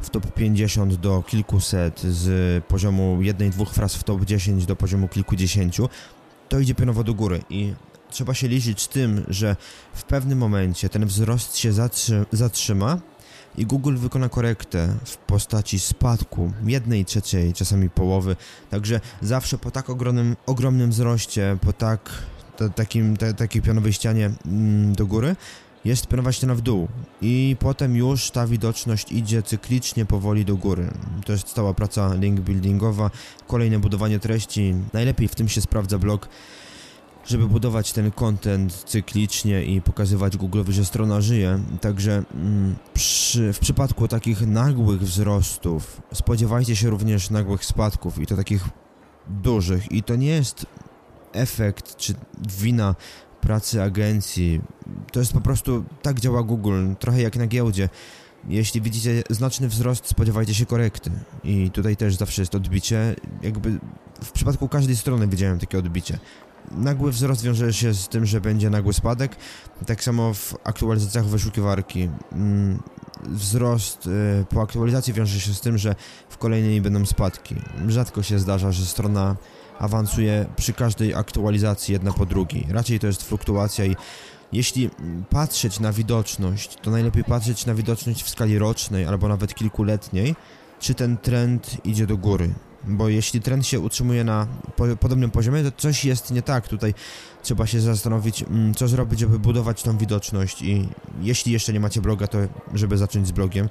w 0.00 0.10
top 0.10 0.34
50 0.34 0.94
do 0.94 1.22
kilkuset, 1.26 2.00
z 2.00 2.64
poziomu 2.64 3.22
jednej, 3.22 3.50
dwóch 3.50 3.70
fraz 3.70 3.94
w 3.94 4.04
top 4.04 4.24
10 4.24 4.66
do 4.66 4.76
poziomu 4.76 5.08
kilkudziesięciu, 5.08 5.88
to 6.48 6.60
idzie 6.60 6.74
pionowo 6.74 7.04
do 7.04 7.14
góry 7.14 7.40
i 7.50 7.74
trzeba 8.10 8.34
się 8.34 8.48
liczyć 8.48 8.82
z 8.82 8.88
tym, 8.88 9.24
że 9.28 9.56
w 9.94 10.02
pewnym 10.02 10.38
momencie 10.38 10.88
ten 10.88 11.06
wzrost 11.06 11.56
się 11.56 11.72
zatrzyma 12.32 12.98
i 13.58 13.66
Google 13.66 13.96
wykona 13.96 14.28
korektę 14.28 14.94
w 15.04 15.16
postaci 15.16 15.78
spadku 15.78 16.52
jednej 16.64 17.04
trzeciej, 17.04 17.52
czasami 17.52 17.90
połowy. 17.90 18.36
Także 18.70 19.00
zawsze 19.22 19.58
po 19.58 19.70
tak 19.70 19.90
ogromnym, 19.90 20.36
ogromnym 20.46 20.90
wzroście, 20.90 21.58
po 21.60 21.72
tak 21.72 22.10
takim, 22.68 23.16
te, 23.16 23.34
takiej 23.34 23.62
pionowej 23.62 23.92
ścianie 23.92 24.30
mm, 24.46 24.92
do 24.94 25.06
góry, 25.06 25.36
jest 25.84 26.06
pionowa 26.06 26.32
ściana 26.32 26.54
w 26.54 26.60
dół 26.60 26.88
i 27.22 27.56
potem 27.60 27.96
już 27.96 28.30
ta 28.30 28.46
widoczność 28.46 29.12
idzie 29.12 29.42
cyklicznie 29.42 30.06
powoli 30.06 30.44
do 30.44 30.56
góry. 30.56 30.90
To 31.26 31.32
jest 31.32 31.52
cała 31.52 31.74
praca 31.74 32.14
link 32.14 32.40
buildingowa, 32.40 33.10
kolejne 33.46 33.78
budowanie 33.78 34.18
treści. 34.18 34.74
Najlepiej 34.92 35.28
w 35.28 35.34
tym 35.34 35.48
się 35.48 35.60
sprawdza 35.60 35.98
blog 35.98 36.28
żeby 37.30 37.48
budować 37.48 37.92
ten 37.92 38.10
content 38.10 38.74
cyklicznie 38.74 39.64
i 39.64 39.80
pokazywać 39.80 40.36
Google'owi, 40.36 40.70
że 40.70 40.84
strona 40.84 41.20
żyje. 41.20 41.60
Także 41.80 42.22
mm, 42.34 42.76
przy, 42.94 43.52
w 43.52 43.58
przypadku 43.58 44.08
takich 44.08 44.46
nagłych 44.46 45.00
wzrostów 45.00 46.02
spodziewajcie 46.14 46.76
się 46.76 46.90
również 46.90 47.30
nagłych 47.30 47.64
spadków 47.64 48.18
i 48.18 48.26
to 48.26 48.36
takich 48.36 48.64
dużych. 49.28 49.92
I 49.92 50.02
to 50.02 50.16
nie 50.16 50.26
jest 50.26 50.66
efekt 51.32 51.96
czy 51.96 52.14
wina 52.58 52.94
pracy 53.40 53.82
agencji. 53.82 54.60
To 55.12 55.20
jest 55.20 55.32
po 55.32 55.40
prostu 55.40 55.84
tak 56.02 56.20
działa 56.20 56.42
Google, 56.42 56.94
trochę 56.98 57.22
jak 57.22 57.36
na 57.36 57.46
giełdzie. 57.46 57.88
Jeśli 58.48 58.80
widzicie 58.80 59.22
znaczny 59.30 59.68
wzrost, 59.68 60.06
spodziewajcie 60.06 60.54
się 60.54 60.66
korekty. 60.66 61.10
I 61.44 61.70
tutaj 61.70 61.96
też 61.96 62.16
zawsze 62.16 62.42
jest 62.42 62.54
odbicie. 62.54 63.16
Jakby 63.42 63.80
w 64.22 64.32
przypadku 64.32 64.68
każdej 64.68 64.96
strony 64.96 65.28
widziałem 65.28 65.58
takie 65.58 65.78
odbicie 65.78 66.18
nagły 66.70 67.12
wzrost 67.12 67.42
wiąże 67.42 67.72
się 67.72 67.94
z 67.94 68.08
tym, 68.08 68.26
że 68.26 68.40
będzie 68.40 68.70
nagły 68.70 68.92
spadek. 68.92 69.36
Tak 69.86 70.04
samo 70.04 70.34
w 70.34 70.54
aktualizacjach 70.64 71.24
wyszukiwarki. 71.24 72.08
Mm, 72.32 72.82
wzrost 73.26 74.06
y, 74.06 74.44
po 74.50 74.62
aktualizacji 74.62 75.12
wiąże 75.12 75.40
się 75.40 75.54
z 75.54 75.60
tym, 75.60 75.78
że 75.78 75.94
w 76.28 76.38
kolejnej 76.38 76.80
będą 76.80 77.06
spadki. 77.06 77.54
Rzadko 77.88 78.22
się 78.22 78.38
zdarza, 78.38 78.72
że 78.72 78.86
strona 78.86 79.36
awansuje 79.78 80.46
przy 80.56 80.72
każdej 80.72 81.14
aktualizacji 81.14 81.92
jedna 81.92 82.12
po 82.12 82.26
drugiej. 82.26 82.66
Raczej 82.70 82.98
to 82.98 83.06
jest 83.06 83.22
fluktuacja 83.22 83.84
i 83.84 83.96
jeśli 84.52 84.90
patrzeć 85.30 85.80
na 85.80 85.92
widoczność, 85.92 86.76
to 86.82 86.90
najlepiej 86.90 87.24
patrzeć 87.24 87.66
na 87.66 87.74
widoczność 87.74 88.22
w 88.22 88.28
skali 88.28 88.58
rocznej 88.58 89.04
albo 89.04 89.28
nawet 89.28 89.54
kilkuletniej, 89.54 90.36
czy 90.80 90.94
ten 90.94 91.16
trend 91.16 91.76
idzie 91.84 92.06
do 92.06 92.16
góry 92.16 92.54
bo 92.84 93.08
jeśli 93.08 93.40
trend 93.40 93.66
się 93.66 93.80
utrzymuje 93.80 94.24
na 94.24 94.46
po, 94.76 94.84
podobnym 94.96 95.30
poziomie, 95.30 95.62
to 95.62 95.72
coś 95.76 96.04
jest 96.04 96.30
nie 96.30 96.42
tak. 96.42 96.68
Tutaj 96.68 96.94
trzeba 97.42 97.66
się 97.66 97.80
zastanowić, 97.80 98.42
mm, 98.42 98.74
co 98.74 98.88
zrobić, 98.88 99.20
żeby 99.20 99.38
budować 99.38 99.82
tą 99.82 99.98
widoczność 99.98 100.62
i 100.62 100.88
jeśli 101.20 101.52
jeszcze 101.52 101.72
nie 101.72 101.80
macie 101.80 102.00
bloga, 102.00 102.26
to 102.26 102.38
żeby 102.74 102.98
zacząć 102.98 103.26
z 103.26 103.30
blogiem. 103.32 103.68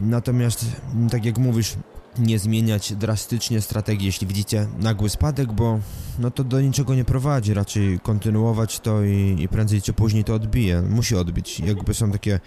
Natomiast, 0.00 0.66
mm, 0.94 1.10
tak 1.10 1.24
jak 1.24 1.38
mówisz, 1.38 1.76
nie 2.18 2.38
zmieniać 2.38 2.92
drastycznie 2.92 3.60
strategii, 3.60 4.06
jeśli 4.06 4.26
widzicie 4.26 4.66
nagły 4.78 5.08
spadek, 5.08 5.52
bo 5.52 5.80
no 6.18 6.30
to 6.30 6.44
do 6.44 6.60
niczego 6.60 6.94
nie 6.94 7.04
prowadzi, 7.04 7.54
raczej 7.54 8.00
kontynuować 8.00 8.80
to 8.80 9.04
i, 9.04 9.36
i 9.38 9.48
prędzej 9.48 9.82
czy 9.82 9.92
później 9.92 10.24
to 10.24 10.34
odbije. 10.34 10.82
Musi 10.82 11.16
odbić. 11.16 11.60
Jakby 11.60 11.94
są 11.94 12.10
takie 12.10 12.40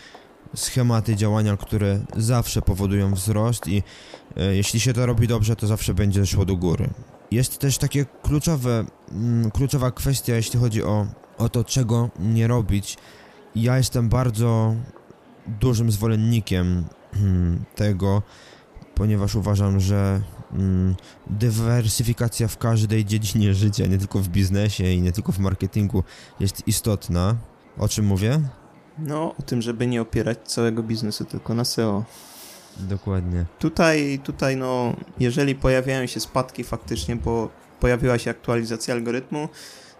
schematy 0.56 1.16
działania, 1.16 1.58
które 1.58 2.00
zawsze 2.18 2.62
powodują 2.62 3.14
wzrost 3.14 3.68
i 3.68 3.84
e, 4.38 4.56
jeśli 4.56 4.80
się 4.80 4.94
to 4.94 5.06
robi 5.06 5.28
dobrze, 5.28 5.56
to 5.56 5.68
zawsze 5.68 5.94
będzie 5.94 6.26
szło 6.26 6.46
do 6.46 6.56
góry. 6.56 6.90
Jest 7.32 7.58
też 7.58 7.78
takie 7.78 8.06
kluczowe, 8.24 8.86
mm, 9.12 9.52
kluczowa 9.52 9.92
kwestia, 9.92 10.36
jeśli 10.36 10.60
chodzi 10.60 10.84
o, 10.84 11.08
o 11.38 11.50
to, 11.50 11.64
czego 11.64 12.10
nie 12.20 12.48
robić. 12.48 12.98
Ja 13.56 13.78
jestem 13.78 14.10
bardzo 14.10 14.76
dużym 15.48 15.92
zwolennikiem 15.92 16.86
hmm, 17.14 17.64
tego, 17.76 18.22
ponieważ 18.96 19.36
uważam, 19.36 19.80
że 19.80 20.22
mm, 20.54 20.96
dywersyfikacja 21.28 22.48
w 22.48 22.58
każdej 22.58 23.06
dziedzinie 23.06 23.54
życia, 23.54 23.86
nie 23.86 23.98
tylko 23.98 24.20
w 24.20 24.28
biznesie 24.28 24.84
i 24.84 25.02
nie 25.02 25.12
tylko 25.12 25.32
w 25.32 25.40
marketingu 25.40 26.04
jest 26.40 26.68
istotna. 26.68 27.36
O 27.78 27.88
czym 27.88 28.06
mówię? 28.06 28.42
No, 29.00 29.36
o 29.40 29.42
tym, 29.42 29.62
żeby 29.62 29.88
nie 29.88 30.02
opierać 30.02 30.38
całego 30.44 30.84
biznesu 30.84 31.26
tylko 31.26 31.54
na 31.54 31.66
SEO. 31.66 32.04
Dokładnie. 32.80 33.46
Tutaj, 33.60 34.20
tutaj 34.24 34.58
no, 34.58 34.96
jeżeli 35.20 35.56
pojawiają 35.56 36.08
się 36.08 36.20
spadki 36.20 36.64
faktycznie, 36.64 37.16
bo 37.16 37.50
pojawiła 37.80 38.18
się 38.18 38.32
aktualizacja 38.32 38.94
algorytmu, 38.94 39.50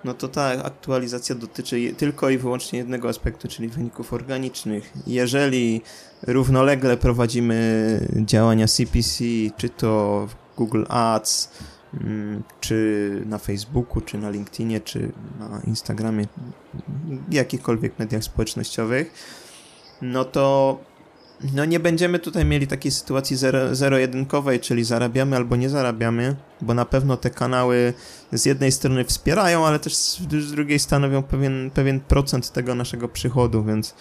no 0.04 0.14
to 0.14 0.28
ta 0.28 0.64
aktualizacja 0.64 1.36
dotyczy 1.36 1.94
tylko 1.98 2.30
i 2.30 2.38
wyłącznie 2.38 2.80
jednego 2.80 3.10
aspektu, 3.10 3.48
czyli 3.48 3.70
wyników 3.70 4.14
organicznych. 4.14 4.94
Jeżeli 5.08 5.82
równolegle 6.22 6.98
prowadzimy 6.98 8.08
działania 8.16 8.68
CPC, 8.68 9.24
czy 9.58 9.70
to 9.70 10.28
Google 10.58 10.84
Ads, 10.90 11.50
czy 12.60 13.24
na 13.26 13.38
Facebooku, 13.38 14.02
czy 14.02 14.18
na 14.18 14.30
LinkedInie, 14.30 14.82
czy 14.82 15.12
na 15.40 15.62
Instagramie, 15.68 16.28
jakichkolwiek 17.32 18.00
mediach 18.00 18.24
społecznościowych, 18.24 19.14
no 20.02 20.26
to 20.26 20.78
no 21.56 21.66
nie 21.66 21.80
będziemy 21.80 22.20
tutaj 22.20 22.46
mieli 22.46 22.68
takiej 22.68 22.92
sytuacji 22.92 23.38
zero-jedynkowej, 23.72 24.60
czyli 24.60 24.84
zarabiamy 24.84 25.36
albo 25.36 25.56
nie 25.56 25.70
zarabiamy, 25.70 26.36
bo 26.62 26.74
na 26.74 26.86
pewno 26.86 27.18
te 27.18 27.30
kanały 27.30 27.94
z 28.32 28.46
jednej 28.46 28.72
strony 28.72 29.06
wspierają, 29.06 29.66
ale 29.66 29.80
też 29.80 29.96
z 29.96 30.52
drugiej 30.52 30.80
stanowią 30.80 31.24
pewien, 31.24 31.72
pewien 31.74 32.00
procent 32.00 32.52
tego 32.52 32.76
naszego 32.76 33.08
przychodu, 33.08 33.64
więc 33.64 33.96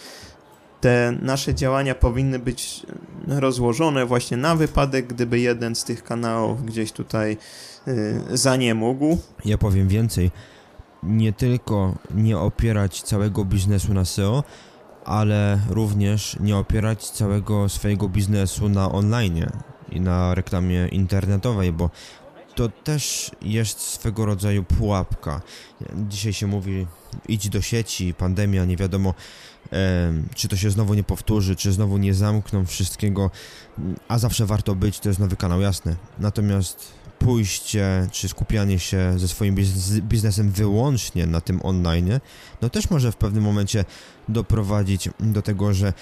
te 0.81 1.13
nasze 1.23 1.55
działania 1.55 1.95
powinny 1.95 2.39
być 2.39 2.87
rozłożone 3.27 4.07
właśnie 4.07 4.37
na 4.37 4.57
wypadek, 4.57 5.07
gdyby 5.07 5.41
jeden 5.41 5.75
z 5.75 5.85
tych 5.85 6.05
kanałów 6.05 6.67
gdzieś 6.67 6.93
tutaj 6.93 7.37
yy, 7.87 8.37
zaniemógł. 8.39 9.19
Ja 9.45 9.59
powiem 9.59 9.89
więcej. 9.89 10.31
Nie 11.03 11.33
tylko 11.33 11.95
nie 12.15 12.39
opierać 12.39 13.03
całego 13.03 13.45
biznesu 13.45 13.95
na 13.95 14.05
SEO, 14.05 14.45
ale 15.05 15.59
również 15.69 16.37
nie 16.41 16.57
opierać 16.57 17.11
całego 17.11 17.69
swojego 17.69 18.09
biznesu 18.09 18.69
na 18.69 18.93
online 18.93 19.47
i 19.93 20.01
na 20.01 20.35
reklamie 20.35 20.89
internetowej, 20.89 21.73
bo 21.73 21.91
to 22.55 22.69
też 22.69 23.31
jest 23.43 23.81
swego 23.81 24.27
rodzaju 24.27 24.65
pułapka. 24.65 25.41
Dzisiaj 26.09 26.33
się 26.33 26.47
mówi, 26.47 26.87
idź 27.29 27.49
do 27.49 27.63
sieci, 27.63 28.15
pandemia, 28.15 28.65
nie 28.65 28.77
wiadomo, 28.77 29.11
e, 29.11 29.15
czy 30.35 30.49
to 30.49 30.57
się 30.57 30.71
znowu 30.71 30.95
nie 30.95 31.05
powtórzy, 31.05 31.57
czy 31.57 31.73
znowu 31.73 31.99
nie 31.99 32.15
zamkną 32.15 32.67
wszystkiego, 32.67 33.31
a 34.09 34.19
zawsze 34.19 34.47
warto 34.47 34.75
być, 34.75 35.00
to 35.00 35.09
jest 35.09 35.21
nowy 35.21 35.37
kanał, 35.37 35.61
jasne. 35.61 35.97
Natomiast 36.19 36.93
pójście 37.19 38.09
czy 38.12 38.29
skupianie 38.29 38.79
się 38.79 39.15
ze 39.17 39.29
swoim 39.29 39.57
biznesem 40.03 40.50
wyłącznie 40.50 41.27
na 41.27 41.41
tym 41.41 41.61
online, 41.62 42.21
no 42.62 42.71
też 42.71 42.91
może 42.91 43.12
w 43.12 43.17
pewnym 43.17 43.45
momencie 43.45 43.85
doprowadzić 44.29 45.09
do 45.21 45.43
tego, 45.43 45.75
że 45.75 45.93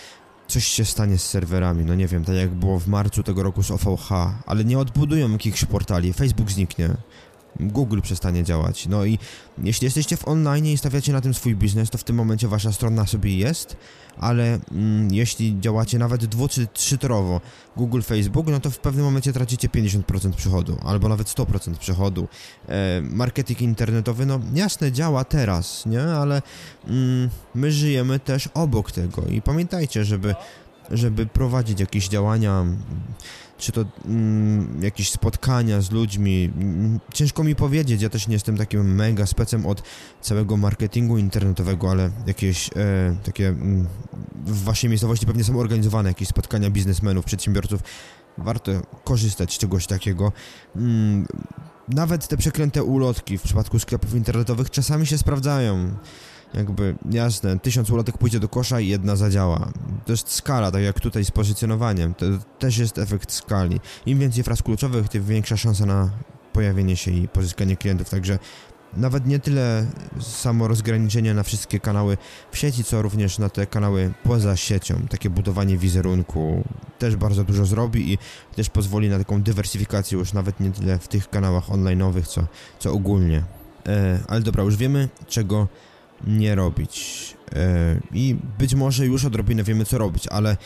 coś 0.49 0.67
się 0.67 0.85
stanie 0.85 1.19
z 1.19 1.27
serwerami, 1.27 1.85
no 1.85 1.95
nie 1.95 2.07
wiem, 2.07 2.25
tak 2.25 2.37
jak 2.37 2.51
było 2.51 2.79
w 2.79 2.89
marcu 2.89 3.23
tego 3.23 3.43
roku 3.43 3.63
z 3.63 3.71
OVH, 3.71 4.09
ale 4.47 4.65
nie 4.65 4.79
odbudują 4.79 5.33
jakichś 5.33 5.65
portali, 5.65 6.13
Facebook 6.13 6.51
zniknie, 6.51 6.91
Google 7.61 8.00
przestanie 8.00 8.45
działać. 8.45 8.87
No 8.87 9.05
i 9.05 9.19
jeśli 9.62 9.85
jesteście 9.85 10.17
w 10.17 10.29
online 10.29 10.67
i 10.67 10.79
stawiacie 10.79 11.12
na 11.12 11.21
tym 11.21 11.35
swój 11.35 11.57
biznes, 11.57 11.91
to 11.91 11.99
w 11.99 12.05
tym 12.05 12.17
momencie 12.17 12.49
wasza 12.49 12.73
strona 12.73 13.07
sobie 13.07 13.37
jest, 13.37 13.77
ale 14.19 14.59
mm, 14.73 15.15
jeśli 15.15 15.61
działacie 15.61 15.99
nawet 15.99 16.27
dwu 16.27 16.49
czy 16.49 16.67
trzytorowo 16.67 17.41
Google, 17.77 18.00
Facebook, 18.03 18.47
no 18.47 18.61
to 18.61 18.71
w 18.71 18.79
pewnym 18.79 19.05
momencie 19.05 19.33
tracicie 19.33 19.69
50% 19.69 20.33
przychodu, 20.33 20.79
albo 20.85 21.09
nawet 21.09 21.29
100% 21.29 21.77
przychodu. 21.77 22.29
E, 22.69 23.00
marketing 23.00 23.62
internetowy, 23.62 24.27
no 24.27 24.41
jasne, 24.55 24.93
działa 24.93 25.25
teraz, 25.25 25.87
nie? 25.87 26.03
Ale 26.03 26.43
mm, 26.87 27.29
my 27.55 27.73
żyjemy 27.73 28.21
też 28.21 28.49
obok 28.55 28.93
tego 28.93 29.23
i 29.23 29.43
pamiętajcie, 29.43 30.05
żeby 30.05 30.35
żeby 30.91 31.27
prowadzić 31.27 31.81
jakieś 31.81 32.09
działania 32.09 32.65
czy 33.59 33.73
to 33.73 33.85
mm, 34.05 34.83
jakieś 34.83 35.11
spotkania 35.11 35.81
z 35.81 35.91
ludźmi. 35.91 36.50
Mm, 36.57 37.00
ciężko 37.15 37.45
mi 37.45 37.55
powiedzieć, 37.55 38.03
ja 38.03 38.09
też 38.09 38.29
nie 38.29 38.35
jestem 38.35 38.57
takim 38.57 38.95
mega 38.95 39.27
specem 39.27 39.67
od 39.67 39.83
całego 40.21 40.57
marketingu 40.57 41.19
internetowego, 41.19 41.91
ale 41.91 42.11
jakieś 42.27 42.71
e, 42.77 43.17
takie 43.25 43.49
mm, 43.49 43.87
w 44.45 44.65
waszej 44.65 44.91
miejscowości 44.91 45.27
pewnie 45.27 45.45
są 45.45 45.59
organizowane 45.59 46.09
jakieś 46.09 46.29
spotkania 46.29 46.71
biznesmenów, 46.71 47.25
przedsiębiorców. 47.25 47.81
Warto 48.38 48.73
korzystać 49.05 49.55
z 49.55 49.59
czegoś 49.59 49.87
takiego. 49.87 50.33
Mm, 50.77 51.27
nawet 51.88 52.29
te 52.29 52.37
przeklęte 52.37 52.83
ulotki 52.83 53.38
w 53.38 53.43
przypadku 53.43 53.79
sklepów 53.79 54.15
internetowych 54.15 54.71
czasami 54.71 55.07
się 55.07 55.19
sprawdzają 55.19 55.95
jakby 56.55 56.95
jasne, 57.11 57.59
tysiąc 57.59 57.90
ulotek 57.90 58.19
pójdzie 58.19 58.40
do 58.40 58.49
kosza 58.49 58.81
i 58.81 58.88
jedna 58.88 59.17
zadziała. 59.17 59.73
To 60.07 60.12
jest 60.12 60.31
skala, 60.33 60.71
tak 60.71 60.83
jak 60.83 61.00
tutaj 61.00 61.25
z 61.25 61.31
pozycjonowaniem. 61.31 62.14
To 62.14 62.26
też 62.59 62.78
jest 62.78 62.99
efekt 62.99 63.33
skali. 63.33 63.81
Im 64.07 64.19
więcej 64.19 64.45
fraz 64.45 64.62
kluczowych, 64.62 65.09
tym 65.09 65.25
większa 65.25 65.57
szansa 65.57 65.87
na 65.87 66.11
pojawienie 66.52 66.97
się 66.97 67.11
i 67.11 67.28
pozyskanie 67.28 67.76
klientów, 67.76 68.11
także 68.11 68.38
nawet 68.97 69.26
nie 69.26 69.38
tyle 69.38 69.87
samo 70.21 70.69
rozgraniczenie 70.69 71.35
na 71.35 71.43
wszystkie 71.43 71.81
kanały 71.81 72.17
w 72.50 72.59
sieci, 72.59 72.85
co 72.85 73.02
również 73.02 73.38
na 73.38 73.49
te 73.49 73.66
kanały 73.66 74.12
poza 74.25 74.57
siecią. 74.57 75.07
Takie 75.11 75.31
budowanie 75.31 75.79
wizerunku 75.79 76.64
też 76.99 77.16
bardzo 77.16 77.44
dużo 77.44 77.64
zrobi 77.64 78.12
i 78.12 78.18
też 78.57 78.70
pozwoli 78.70 79.09
na 79.09 79.18
taką 79.18 79.42
dywersyfikację 79.42 80.18
już 80.18 80.33
nawet 80.33 80.61
nie 80.61 80.70
tyle 80.70 80.99
w 80.99 81.09
tych 81.09 81.31
kanałach 81.31 81.68
online'owych, 81.68 82.27
co, 82.27 82.46
co 82.79 82.92
ogólnie. 82.92 83.42
E, 83.87 84.18
ale 84.29 84.40
dobra, 84.40 84.64
już 84.64 84.77
wiemy, 84.77 85.09
czego 85.27 85.68
nie 86.26 86.54
robić. 86.54 87.24
E, 87.52 88.00
I 88.12 88.37
być 88.59 88.74
może 88.74 89.07
już 89.07 89.24
odrobinę 89.24 89.62
wiemy, 89.62 89.85
co 89.85 89.98
robić, 89.98 90.26
ale 90.26 90.57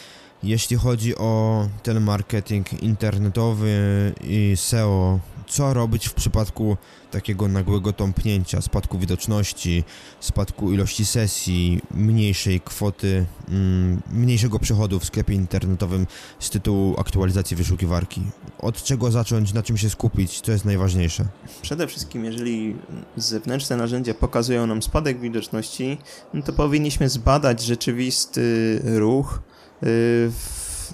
jeśli 0.42 0.76
chodzi 0.76 1.16
o 1.16 1.68
ten 1.82 2.00
marketing 2.00 2.82
internetowy 2.82 4.12
i 4.20 4.52
SEO, 4.56 5.20
co 5.48 5.74
robić 5.74 6.08
w 6.08 6.14
przypadku 6.14 6.76
takiego 7.10 7.48
nagłego 7.48 7.92
tąpnięcia, 7.92 8.62
spadku 8.62 8.98
widoczności, 8.98 9.84
spadku 10.20 10.72
ilości 10.72 11.06
sesji, 11.06 11.80
mniejszej 11.90 12.60
kwoty, 12.60 13.26
mm, 13.48 14.02
mniejszego 14.12 14.58
przychodu 14.58 15.00
w 15.00 15.04
sklepie 15.04 15.34
internetowym 15.34 16.06
z 16.38 16.50
tytułu 16.50 16.94
aktualizacji 17.00 17.56
wyszukiwarki? 17.56 18.22
Od 18.58 18.82
czego 18.82 19.10
zacząć, 19.10 19.52
na 19.52 19.62
czym 19.62 19.76
się 19.76 19.90
skupić, 19.90 20.40
co 20.40 20.52
jest 20.52 20.64
najważniejsze? 20.64 21.24
Przede 21.62 21.86
wszystkim, 21.86 22.24
jeżeli 22.24 22.76
zewnętrzne 23.16 23.76
narzędzia 23.76 24.14
pokazują 24.14 24.66
nam 24.66 24.82
spadek 24.82 25.20
widoczności, 25.20 25.98
no 26.34 26.42
to 26.42 26.52
powinniśmy 26.52 27.08
zbadać 27.08 27.62
rzeczywisty 27.62 28.80
ruch 28.84 29.42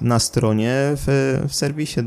na 0.01 0.19
stronie 0.19 0.75
w, 0.75 1.39
w 1.49 1.55
serwisie 1.55 2.01
y, 2.01 2.05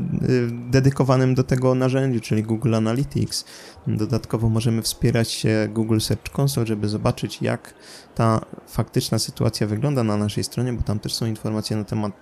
dedykowanym 0.70 1.34
do 1.34 1.44
tego 1.44 1.74
narzędziu, 1.74 2.20
czyli 2.20 2.42
Google 2.42 2.74
Analytics. 2.74 3.44
Dodatkowo 3.86 4.48
możemy 4.48 4.82
wspierać 4.82 5.30
się 5.30 5.68
Google 5.72 5.98
Search 5.98 6.38
Console, 6.38 6.66
żeby 6.66 6.88
zobaczyć, 6.88 7.42
jak 7.42 7.74
ta 8.14 8.40
faktyczna 8.68 9.18
sytuacja 9.18 9.66
wygląda 9.66 10.04
na 10.04 10.16
naszej 10.16 10.44
stronie, 10.44 10.72
bo 10.72 10.82
tam 10.82 10.98
też 10.98 11.14
są 11.14 11.26
informacje 11.26 11.76
na 11.76 11.84
temat 11.84 12.12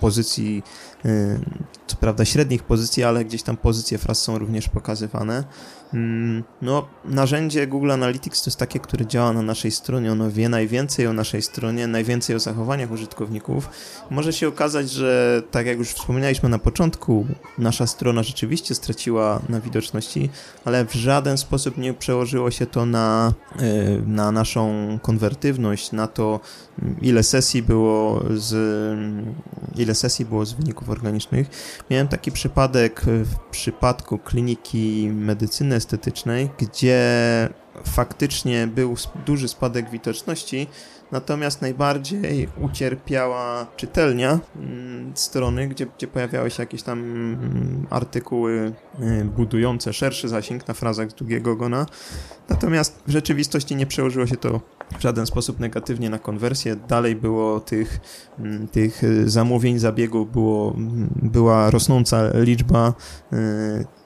pozycji, 0.00 0.62
y, 1.04 1.40
co 1.86 1.96
prawda 1.96 2.24
średnich 2.24 2.62
pozycji, 2.62 3.04
ale 3.04 3.24
gdzieś 3.24 3.42
tam 3.42 3.56
pozycje 3.56 3.98
fraz 3.98 4.22
są 4.22 4.38
również 4.38 4.68
pokazywane. 4.68 5.44
Mm, 5.94 6.44
no, 6.62 6.88
narzędzie 7.04 7.66
Google 7.66 7.90
Analytics 7.90 8.42
to 8.42 8.50
jest 8.50 8.58
takie, 8.58 8.80
które 8.80 9.06
działa 9.06 9.32
na 9.32 9.42
naszej 9.42 9.70
stronie. 9.70 10.12
Ono 10.12 10.30
wie 10.30 10.48
najwięcej 10.48 11.06
o 11.06 11.12
naszej 11.12 11.42
stronie, 11.42 11.86
najwięcej 11.86 12.36
o 12.36 12.40
zachowaniach 12.40 12.90
użytkowników. 12.90 13.68
Może 14.10 14.32
się 14.32 14.48
okazać, 14.48 14.90
że 14.90 15.42
tak 15.50 15.66
jak 15.66 15.78
już 15.78 15.88
wspominaliśmy 15.88 16.48
na 16.48 16.58
początku, 16.58 17.26
nasza 17.58 17.86
strona 17.86 18.22
rzeczywiście 18.22 18.74
straciła 18.74 19.40
na 19.48 19.60
widoczności, 19.60 20.30
ale 20.64 20.84
w 20.84 20.92
żaden 20.92 21.38
sposób 21.38 21.78
nie 21.78 21.94
przełożyło 21.94 22.50
się 22.50 22.66
to 22.66 22.86
na, 22.86 23.32
e, 23.58 23.62
na 24.06 24.32
naszą 24.32 24.98
konwertywność, 25.02 25.92
na 25.92 26.06
to, 26.06 26.40
ile 27.02 27.22
sesji 27.22 27.62
było 27.62 28.24
z, 28.36 28.54
ile 29.76 29.94
sesji 29.94 30.24
było 30.24 30.46
z 30.46 30.52
wyników 30.52 30.90
organicznych. 30.90 31.50
Miałem 31.90 32.08
taki 32.08 32.32
przypadek 32.32 33.00
w 33.04 33.38
przypadku 33.50 34.18
kliniki 34.18 35.10
medycyny 35.14 35.74
estetycznej, 35.76 36.50
gdzie 36.58 37.00
faktycznie 37.84 38.66
był 38.66 38.96
duży 39.26 39.48
spadek 39.48 39.90
widoczności, 39.90 40.66
natomiast 41.12 41.62
najbardziej 41.62 42.48
ucierpiała 42.60 43.66
czytelnia 43.76 44.38
mm, 44.56 45.12
strony, 45.14 45.68
gdzie, 45.68 45.86
gdzie 45.98 46.06
pojawiały 46.06 46.50
się 46.50 46.62
jakieś 46.62 46.82
tam 46.82 46.98
mm, 46.98 47.86
artykuły 47.90 48.72
y, 49.00 49.24
budujące 49.24 49.92
szerszy 49.92 50.28
zasięg 50.28 50.68
na 50.68 50.74
frazach 50.74 51.10
z 51.10 51.14
długiego 51.14 51.56
gona. 51.56 51.86
Natomiast 52.48 53.02
w 53.06 53.10
rzeczywistości 53.10 53.76
nie 53.76 53.86
przełożyło 53.86 54.26
się 54.26 54.36
to 54.36 54.60
w 54.98 55.02
żaden 55.02 55.26
sposób 55.26 55.60
negatywnie 55.60 56.10
na 56.10 56.18
konwersję. 56.18 56.76
Dalej 56.76 57.16
było 57.16 57.60
tych, 57.60 58.00
mm, 58.38 58.68
tych 58.68 59.04
y, 59.04 59.30
zamówień, 59.30 59.78
zabiegów, 59.78 60.32
było, 60.32 60.74
była 61.22 61.70
rosnąca 61.70 62.30
liczba 62.34 62.94
y, 63.32 63.36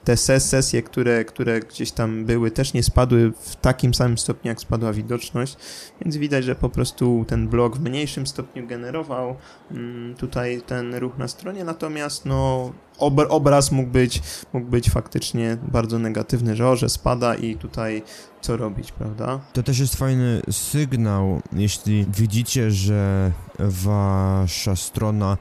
te 0.03 0.17
sesje, 0.17 0.83
które, 0.83 1.25
które 1.25 1.59
gdzieś 1.59 1.91
tam 1.91 2.25
były, 2.25 2.51
też 2.51 2.73
nie 2.73 2.83
spadły 2.83 3.31
w 3.39 3.55
takim 3.55 3.93
samym 3.93 4.17
stopniu, 4.17 4.49
jak 4.49 4.59
spadła 4.59 4.93
widoczność, 4.93 5.57
więc 6.01 6.17
widać, 6.17 6.45
że 6.45 6.55
po 6.55 6.69
prostu 6.69 6.88
ten 7.27 7.47
blog 7.47 7.77
w 7.77 7.81
mniejszym 7.81 8.27
stopniu 8.27 8.67
generował 8.67 9.35
mm, 9.71 10.15
tutaj 10.15 10.61
ten 10.67 10.95
ruch 10.95 11.17
na 11.17 11.27
stronie, 11.27 11.63
natomiast 11.63 12.25
no 12.25 12.71
obraz 13.29 13.71
mógł 13.71 13.89
być, 13.89 14.21
mógł 14.53 14.67
być 14.67 14.89
faktycznie 14.89 15.57
bardzo 15.71 15.99
negatywny, 15.99 16.55
że 16.55 16.69
o, 16.69 16.75
że 16.75 16.89
spada 16.89 17.35
i 17.35 17.55
tutaj 17.55 18.03
co 18.41 18.57
robić, 18.57 18.91
prawda? 18.91 19.39
To 19.53 19.63
też 19.63 19.79
jest 19.79 19.95
fajny 19.95 20.41
sygnał, 20.51 21.41
jeśli 21.53 22.05
widzicie, 22.17 22.71
że 22.71 23.31
wasza 23.59 24.75
strona 24.75 25.37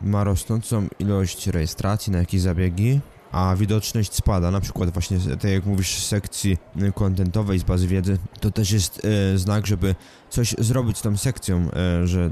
ma 0.00 0.24
rosnącą 0.24 0.86
ilość 0.98 1.46
rejestracji 1.46 2.12
na 2.12 2.18
jakieś 2.18 2.40
zabiegi, 2.40 3.00
a 3.32 3.56
widoczność 3.56 4.14
spada, 4.14 4.50
na 4.50 4.60
przykład 4.60 4.90
właśnie 4.90 5.18
tak 5.18 5.50
jak 5.50 5.66
mówisz 5.66 6.02
sekcji 6.02 6.58
kontentowej 6.94 7.58
z 7.58 7.62
bazy 7.62 7.88
wiedzy, 7.88 8.18
to 8.40 8.50
też 8.50 8.70
jest 8.70 9.02
e, 9.34 9.38
znak, 9.38 9.66
żeby 9.66 9.94
coś 10.30 10.54
zrobić 10.58 10.98
z 10.98 11.02
tą 11.02 11.16
sekcją, 11.16 11.70
e, 11.72 12.06
że 12.06 12.30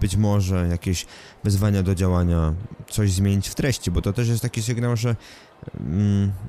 być 0.00 0.16
może 0.16 0.68
jakieś 0.68 1.06
wezwania 1.44 1.82
do 1.82 1.94
działania, 1.94 2.54
coś 2.90 3.12
zmienić 3.12 3.48
w 3.48 3.54
treści, 3.54 3.90
bo 3.90 4.02
to 4.02 4.12
też 4.12 4.28
jest 4.28 4.42
taki 4.42 4.62
sygnał, 4.62 4.96
że 4.96 5.16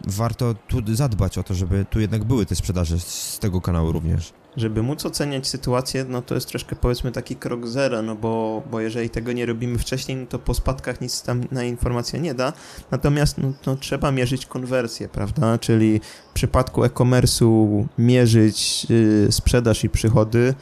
warto 0.08 0.54
tu 0.54 0.96
zadbać 0.96 1.38
o 1.38 1.44
to, 1.44 1.54
żeby 1.54 1.86
tu 1.90 2.00
jednak 2.00 2.24
były 2.24 2.46
te 2.46 2.56
sprzedaże 2.56 3.00
z, 3.00 3.08
z 3.08 3.40
tego 3.40 3.62
kanału 3.62 3.92
również 3.92 4.34
żeby 4.58 4.84
móc 4.84 5.06
oceniać 5.06 5.48
sytuację, 5.48 6.06
no 6.10 6.22
to 6.22 6.36
jest 6.36 6.48
troszkę 6.48 6.76
powiedzmy 6.76 7.12
taki 7.12 7.36
krok 7.36 7.68
zero, 7.68 8.02
no 8.02 8.16
bo, 8.16 8.64
bo 8.72 8.80
jeżeli 8.80 9.10
tego 9.10 9.32
nie 9.32 9.46
robimy 9.46 9.78
wcześniej, 9.78 10.18
no 10.18 10.26
to 10.26 10.40
po 10.40 10.54
spadkach 10.54 11.02
nic 11.02 11.22
tam 11.22 11.44
na 11.52 11.64
informacja 11.64 12.20
nie 12.20 12.34
da. 12.34 12.54
Natomiast 12.92 13.38
no, 13.38 13.54
no 13.66 13.76
trzeba 13.76 14.12
mierzyć 14.12 14.46
konwersję, 14.46 15.10
prawda? 15.10 15.58
Czyli 15.58 16.02
w 16.30 16.34
przypadku 16.34 16.84
e-commerce'u 16.84 17.86
mierzyć 17.98 18.88
yy, 18.90 19.32
sprzedaż 19.32 19.84
i 19.84 19.90
przychody. 19.90 20.54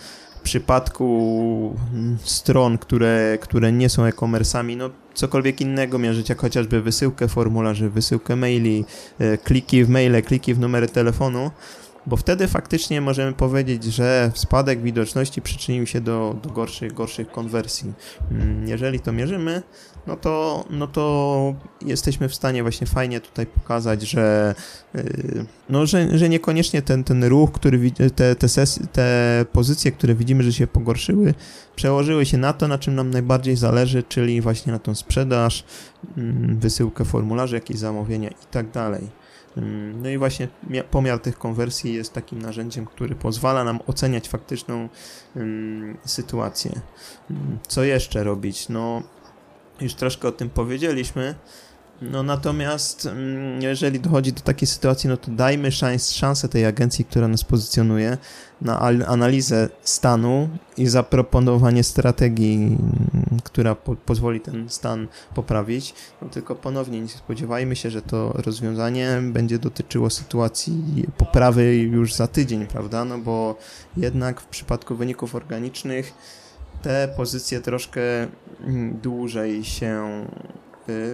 Przypadku 0.47 1.75
stron, 2.23 2.77
które, 2.77 3.37
które 3.41 3.71
nie 3.71 3.89
są 3.89 4.05
e-commerce'ami, 4.05 4.77
no 4.77 4.89
cokolwiek 5.13 5.61
innego 5.61 5.99
mierzyć, 5.99 6.29
jak 6.29 6.41
chociażby 6.41 6.81
wysyłkę 6.81 7.27
formularzy, 7.27 7.89
wysyłkę 7.89 8.35
maili, 8.35 8.85
yy, 9.19 9.37
kliki 9.37 9.83
w 9.83 9.89
maile, 9.89 10.21
kliki 10.21 10.53
w 10.53 10.59
numery 10.59 10.87
telefonu 10.87 11.51
bo 12.07 12.17
wtedy 12.17 12.47
faktycznie 12.47 13.01
możemy 13.01 13.33
powiedzieć, 13.33 13.83
że 13.83 14.31
spadek 14.35 14.81
widoczności 14.81 15.41
przyczynił 15.41 15.85
się 15.85 16.01
do, 16.01 16.35
do 16.43 16.49
gorszych, 16.49 16.93
gorszych 16.93 17.31
konwersji. 17.31 17.93
Mm, 18.31 18.67
jeżeli 18.67 18.99
to 18.99 19.11
mierzymy, 19.11 19.61
no 20.07 20.15
to, 20.15 20.65
no 20.69 20.87
to 20.87 21.55
jesteśmy 21.85 22.29
w 22.29 22.35
stanie 22.35 22.61
właśnie 22.61 22.87
fajnie 22.87 23.21
tutaj 23.21 23.45
pokazać, 23.45 24.01
że, 24.01 24.55
y, 24.95 25.45
no, 25.69 25.85
że, 25.85 26.17
że 26.17 26.29
niekoniecznie 26.29 26.81
ten, 26.81 27.03
ten 27.03 27.23
ruch, 27.23 27.51
który 27.51 27.91
te, 28.15 28.35
te, 28.35 28.49
sesje, 28.49 28.87
te 28.87 29.45
pozycje, 29.51 29.91
które 29.91 30.15
widzimy, 30.15 30.43
że 30.43 30.53
się 30.53 30.67
pogorszyły, 30.67 31.33
przełożyły 31.75 32.25
się 32.25 32.37
na 32.37 32.53
to, 32.53 32.67
na 32.67 32.77
czym 32.77 32.95
nam 32.95 33.09
najbardziej 33.09 33.55
zależy, 33.55 34.03
czyli 34.03 34.41
właśnie 34.41 34.71
na 34.71 34.79
tą 34.79 34.95
sprzedaż, 34.95 35.63
mm, 36.17 36.59
wysyłkę 36.59 37.05
formularzy, 37.05 37.55
jakieś 37.55 37.77
zamówienia 37.77 38.29
i 38.29 38.45
tak 38.51 38.71
dalej. 38.71 39.26
Mm, 39.57 40.03
no 40.03 40.09
i 40.09 40.17
właśnie 40.17 40.47
pomiar 40.91 41.19
tych 41.19 41.37
konwersji 41.37 41.93
jest 41.93 42.13
takim 42.13 42.41
narzędziem, 42.41 42.85
który 42.85 43.15
pozwala 43.15 43.63
nam 43.63 43.79
oceniać 43.87 44.29
faktyczną 44.29 44.89
um, 45.35 45.97
sytuację. 46.05 46.71
Mm, 47.31 47.57
co 47.67 47.83
jeszcze 47.83 48.23
robić? 48.23 48.69
No, 48.69 49.01
już 49.81 49.93
troszkę 49.93 50.27
o 50.27 50.31
tym 50.31 50.49
powiedzieliśmy. 50.49 51.35
No 52.01 52.23
natomiast 52.23 53.05
mm, 53.05 53.61
jeżeli 53.61 53.99
dochodzi 53.99 54.33
do 54.33 54.41
takiej 54.41 54.67
sytuacji, 54.67 55.09
no 55.09 55.17
to 55.17 55.31
dajmy 55.31 55.71
szans, 55.71 56.11
szansę 56.11 56.49
tej 56.49 56.65
agencji, 56.65 57.05
która 57.05 57.27
nas 57.27 57.43
pozycjonuje 57.43 58.17
na 58.61 58.79
analizę 59.07 59.69
stanu 59.81 60.49
i 60.77 60.87
zaproponowanie 60.87 61.83
strategii, 61.83 62.55
mm, 62.55 63.39
która 63.43 63.75
po 63.75 63.95
pozwoli 63.95 64.39
ten 64.39 64.69
stan 64.69 65.07
poprawić. 65.35 65.93
No 66.21 66.29
tylko 66.29 66.55
ponownie 66.55 67.01
nie 67.01 67.09
spodziewajmy 67.09 67.75
się, 67.75 67.89
że 67.89 68.01
to 68.01 68.33
rozwiązanie 68.33 69.19
będzie 69.21 69.59
dotyczyło 69.59 70.09
sytuacji 70.09 71.05
poprawy 71.17 71.75
już 71.75 72.13
za 72.13 72.27
tydzień, 72.27 72.67
prawda? 72.67 73.05
No 73.05 73.17
bo 73.17 73.55
jednak 73.97 74.41
w 74.41 74.45
przypadku 74.45 74.95
wyników 74.95 75.35
organicznych 75.35 76.13
te 76.81 77.07
pozycje 77.17 77.61
troszkę 77.61 78.01
mm, 78.63 78.99
dłużej 79.01 79.63
się 79.63 80.25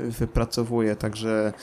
wypracowuje, 0.09 0.95
także 0.95 1.53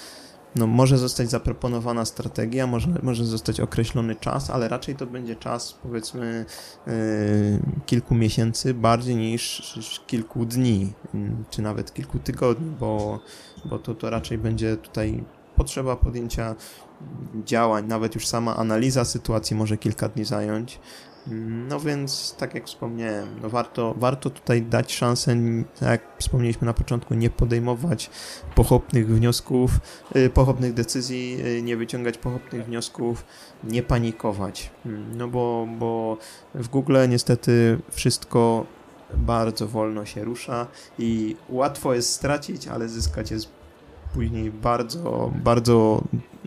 no, 0.56 0.66
może 0.66 0.98
zostać 0.98 1.30
zaproponowana 1.30 2.04
strategia, 2.04 2.66
może, 2.66 2.88
może 3.02 3.24
zostać 3.24 3.60
określony 3.60 4.16
czas, 4.16 4.50
ale 4.50 4.68
raczej 4.68 4.94
to 4.94 5.06
będzie 5.06 5.36
czas 5.36 5.72
powiedzmy 5.82 6.44
yy, 6.86 6.92
kilku 7.86 8.14
miesięcy 8.14 8.74
bardziej 8.74 9.16
niż, 9.16 9.78
kilku 10.06 10.44
dni, 10.44 10.92
czy 11.50 11.62
nawet 11.62 11.94
kilku 11.94 12.18
tygodni, 12.18 12.70
bo, 12.80 13.20
bo 13.64 13.78
to, 13.78 13.94
to 13.94 14.10
raczej 14.10 14.38
będzie 14.38 14.76
tutaj 14.76 15.24
potrzeba 15.56 15.96
podjęcia 15.96 16.54
działań, 17.44 17.86
nawet 17.86 18.14
już 18.14 18.26
sama 18.26 18.56
analiza 18.56 19.04
sytuacji 19.04 19.56
może 19.56 19.76
kilka 19.76 20.08
dni 20.08 20.24
zająć, 20.24 20.80
no 21.68 21.80
więc, 21.80 22.34
tak 22.38 22.54
jak 22.54 22.66
wspomniałem, 22.66 23.28
no 23.42 23.50
warto, 23.50 23.94
warto 23.98 24.30
tutaj 24.30 24.62
dać 24.62 24.94
szansę, 24.94 25.36
tak 25.80 25.88
jak 25.90 26.02
wspomnieliśmy 26.18 26.66
na 26.66 26.72
początku, 26.72 27.14
nie 27.14 27.30
podejmować 27.30 28.10
pochopnych 28.54 29.08
wniosków, 29.08 29.70
yy, 30.14 30.30
pochopnych 30.30 30.74
decyzji, 30.74 31.38
yy, 31.38 31.62
nie 31.62 31.76
wyciągać 31.76 32.18
pochopnych 32.18 32.64
wniosków, 32.64 33.24
nie 33.64 33.82
panikować. 33.82 34.70
Mm, 34.86 35.16
no 35.16 35.28
bo, 35.28 35.68
bo 35.78 36.18
w 36.54 36.68
Google 36.68 36.96
niestety 37.08 37.78
wszystko 37.90 38.66
bardzo 39.14 39.68
wolno 39.68 40.04
się 40.04 40.24
rusza 40.24 40.66
i 40.98 41.36
łatwo 41.48 41.94
jest 41.94 42.12
stracić, 42.12 42.68
ale 42.68 42.88
zyskać 42.88 43.30
jest 43.30 43.48
później 44.14 44.50
bardzo, 44.50 45.32
bardzo, 45.44 46.04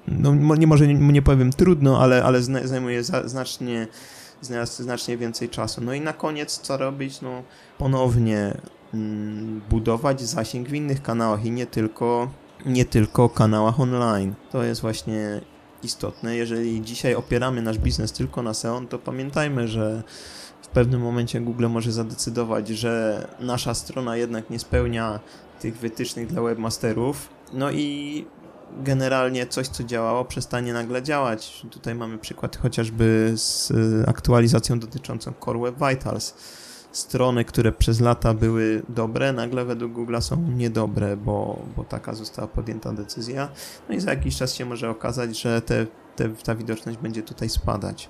no 0.07 0.55
nie 0.55 0.67
może 0.67 0.87
nie 0.87 1.21
powiem 1.21 1.51
trudno, 1.51 1.99
ale, 2.01 2.23
ale 2.23 2.41
zajmuje 2.41 3.03
za, 3.03 3.27
znacznie 3.27 3.87
znacznie 4.67 5.17
więcej 5.17 5.49
czasu. 5.49 5.81
No 5.81 5.93
i 5.93 6.01
na 6.01 6.13
koniec 6.13 6.57
co 6.57 6.77
robić? 6.77 7.21
No 7.21 7.43
ponownie 7.77 8.57
mm, 8.93 9.61
budować 9.69 10.21
zasięg 10.21 10.69
w 10.69 10.73
innych 10.73 11.01
kanałach 11.01 11.45
i 11.45 11.51
nie 11.51 11.65
tylko, 11.65 12.31
nie 12.65 12.85
tylko 12.85 13.29
kanałach 13.29 13.79
online. 13.79 14.33
To 14.51 14.63
jest 14.63 14.81
właśnie 14.81 15.41
istotne. 15.83 16.35
Jeżeli 16.35 16.81
dzisiaj 16.81 17.15
opieramy 17.15 17.61
nasz 17.61 17.77
biznes 17.77 18.11
tylko 18.11 18.43
na 18.43 18.53
SEO, 18.53 18.81
to 18.89 18.99
pamiętajmy, 18.99 19.67
że 19.67 20.03
w 20.61 20.67
pewnym 20.67 21.01
momencie 21.01 21.41
Google 21.41 21.67
może 21.67 21.91
zadecydować, 21.91 22.67
że 22.67 23.27
nasza 23.39 23.73
strona 23.73 24.17
jednak 24.17 24.49
nie 24.49 24.59
spełnia 24.59 25.19
tych 25.59 25.77
wytycznych 25.77 26.27
dla 26.27 26.41
webmasterów. 26.41 27.29
No 27.53 27.71
i 27.71 28.25
generalnie 28.77 29.47
coś, 29.47 29.67
co 29.67 29.83
działało, 29.83 30.25
przestanie 30.25 30.73
nagle 30.73 31.03
działać. 31.03 31.65
Tutaj 31.71 31.95
mamy 31.95 32.17
przykład 32.17 32.57
chociażby 32.57 33.33
z 33.35 33.71
y, 33.71 34.03
aktualizacją 34.07 34.79
dotyczącą 34.79 35.33
Core 35.45 35.59
Web 35.59 35.75
Vitals. 35.89 36.33
Strony, 36.91 37.45
które 37.45 37.71
przez 37.71 37.99
lata 37.99 38.33
były 38.33 38.83
dobre, 38.89 39.33
nagle 39.33 39.65
według 39.65 39.93
Google 39.93 40.17
są 40.19 40.41
niedobre, 40.41 41.17
bo, 41.17 41.65
bo 41.77 41.83
taka 41.83 42.13
została 42.13 42.47
podjęta 42.47 42.93
decyzja. 42.93 43.49
No 43.89 43.95
i 43.95 43.99
za 43.99 44.09
jakiś 44.09 44.37
czas 44.37 44.53
się 44.53 44.65
może 44.65 44.89
okazać, 44.89 45.41
że 45.41 45.61
te, 45.61 45.85
te, 46.15 46.29
ta 46.29 46.55
widoczność 46.55 46.97
będzie 46.97 47.23
tutaj 47.23 47.49
spadać. 47.49 48.09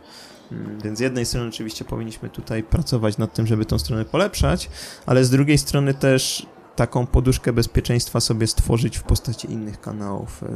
Mm, 0.52 0.80
więc 0.80 0.98
z 0.98 1.02
jednej 1.02 1.26
strony 1.26 1.50
oczywiście 1.50 1.86
powinniśmy 1.86 2.30
tutaj 2.30 2.64
pracować 2.64 3.18
nad 3.18 3.34
tym, 3.34 3.48
żeby 3.48 3.66
tą 3.66 3.80
stronę 3.80 4.06
polepszać, 4.06 4.70
ale 5.06 5.26
z 5.26 5.30
drugiej 5.30 5.58
strony 5.58 5.94
też 5.94 6.46
taką 6.76 7.08
poduszkę 7.08 7.54
bezpieczeństwa 7.54 8.20
sobie 8.20 8.48
stworzyć 8.48 8.98
w 8.98 9.04
postaci 9.04 9.52
innych 9.52 9.82
kanałów 9.82 10.44
e, 10.44 10.48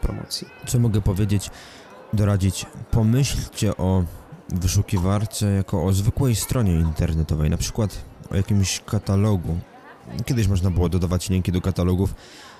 promocji. 0.00 0.46
Co 0.66 0.78
mogę 0.78 1.00
powiedzieć, 1.00 1.50
doradzić? 2.12 2.66
Pomyślcie 2.90 3.76
o 3.76 4.04
wyszukiwarce 4.48 5.46
jako 5.46 5.84
o 5.84 5.92
zwykłej 5.92 6.34
stronie 6.34 6.72
internetowej, 6.72 7.50
na 7.50 7.56
przykład 7.56 8.04
o 8.30 8.36
jakimś 8.36 8.80
katalogu. 8.80 9.58
Kiedyś 10.24 10.48
można 10.48 10.70
było 10.70 10.88
dodawać 10.88 11.30
linki 11.30 11.52
do 11.52 11.60
katalogów, 11.60 12.14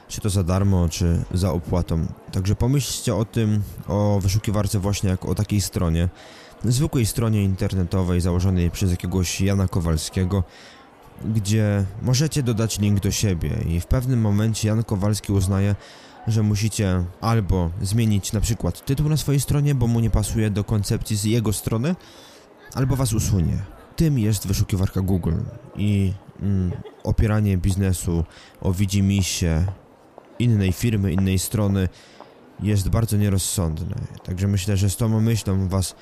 czy 0.09 0.21
to 0.21 0.31
za 0.31 0.43
darmo, 0.43 0.89
czy 0.89 1.25
za 1.35 1.53
opłatą. 1.53 2.07
Także 2.33 2.55
pomyślcie 2.55 3.15
o 3.15 3.25
tym, 3.25 3.63
o 3.89 4.19
wyszukiwarce 4.23 4.79
właśnie 4.79 5.11
jako 5.11 5.29
o 5.29 5.35
takiej 5.35 5.61
stronie, 5.61 6.09
zwykłej 6.65 7.07
stronie 7.07 7.45
internetowej 7.45 8.21
założonej 8.21 8.71
przez 8.71 8.91
jakiegoś 8.91 9.41
Jana 9.41 9.69
Kowalskiego, 9.69 10.45
gdzie 11.25 11.85
możecie 12.03 12.43
dodać 12.43 12.79
link 12.79 13.01
do 13.01 13.11
siebie 13.11 13.51
i 13.69 13.81
w 13.81 13.87
pewnym 13.87 14.21
momencie 14.21 14.69
Jan 14.69 14.85
Kowalski 14.85 15.33
uznaje, 15.33 15.75
że 16.27 16.43
musicie 16.43 17.05
albo 17.21 17.71
zmienić 17.83 18.33
na 18.33 18.41
przykład 18.41 18.85
tytuł 18.85 19.09
na 19.09 19.17
swojej 19.17 19.41
stronie, 19.41 19.75
bo 19.75 19.87
mu 19.87 20.01
nie 20.01 20.11
pasuje 20.11 20.51
do 20.51 20.65
koncepcji 20.65 21.17
z 21.17 21.25
jego 21.25 21.53
strony, 21.53 21.95
albo 22.75 22.97
was 22.97 23.13
usunie. 23.13 23.59
Tym 23.97 24.19
jest 24.19 24.47
wyszukiwarka 24.47 25.01
Google 25.01 25.37
i 25.77 26.13
mm, 26.43 26.73
opieranie 27.05 27.59
biznesu 27.59 28.25
o 28.61 28.73
widzimisię 28.73 29.67
innej 30.39 30.73
firmy, 30.73 31.13
innej 31.13 31.39
strony 31.39 31.89
jest 32.61 32.89
bardzo 32.89 33.17
nierozsądne. 33.17 33.97
Także 34.25 34.49
myślę, 34.49 34.77
że 34.77 34.91
z 34.91 34.97
tą 34.97 35.21
myślą 35.21 35.69
was 35.69 35.95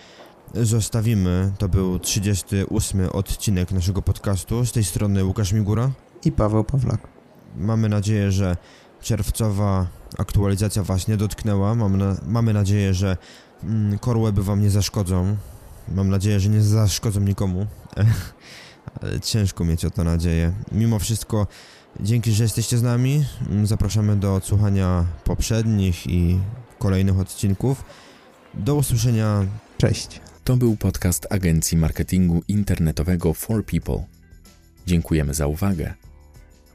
zostawimy. 0.54 1.52
To 1.58 1.68
był 1.68 1.98
38 1.98 3.08
odcinek 3.08 3.72
naszego 3.72 4.02
podcastu. 4.02 4.66
Z 4.66 4.72
tej 4.72 4.84
strony 4.84 5.24
Łukasz 5.24 5.52
Migura 5.52 5.90
i 6.24 6.32
Paweł 6.32 6.64
Pawlak. 6.64 7.08
Mamy 7.56 7.88
nadzieję, 7.88 8.32
że 8.32 8.56
czerwcowa 9.00 9.86
aktualizacja 10.18 10.82
Was 10.82 11.08
nie 11.08 11.16
dotknęła. 11.16 11.74
Mamy, 11.74 11.98
na, 11.98 12.16
mamy 12.26 12.52
nadzieję, 12.52 12.94
że 12.94 13.16
mm, 13.64 13.98
korłeby 13.98 14.42
Wam 14.42 14.60
nie 14.60 14.70
zaszkodzą. 14.70 15.36
Mam 15.88 16.10
nadzieję, 16.10 16.40
że 16.40 16.48
nie 16.48 16.62
zaszkodzą 16.62 17.20
nikomu. 17.20 17.66
Ale 19.02 19.20
ciężko 19.20 19.64
mieć 19.64 19.84
o 19.84 19.90
to 19.90 20.04
nadzieję. 20.04 20.52
Mimo 20.72 20.98
wszystko 20.98 21.46
Dzięki, 22.00 22.32
że 22.32 22.42
jesteście 22.42 22.78
z 22.78 22.82
nami. 22.82 23.24
Zapraszamy 23.64 24.16
do 24.16 24.34
odsłuchania 24.34 25.04
poprzednich 25.24 26.06
i 26.06 26.38
kolejnych 26.78 27.18
odcinków. 27.18 27.84
Do 28.54 28.74
usłyszenia. 28.74 29.46
Cześć. 29.78 30.20
To 30.44 30.56
był 30.56 30.76
podcast 30.76 31.26
agencji 31.30 31.78
marketingu 31.78 32.42
internetowego 32.48 33.34
For 33.34 33.64
People. 33.66 34.04
Dziękujemy 34.86 35.34
za 35.34 35.46
uwagę. 35.46 35.94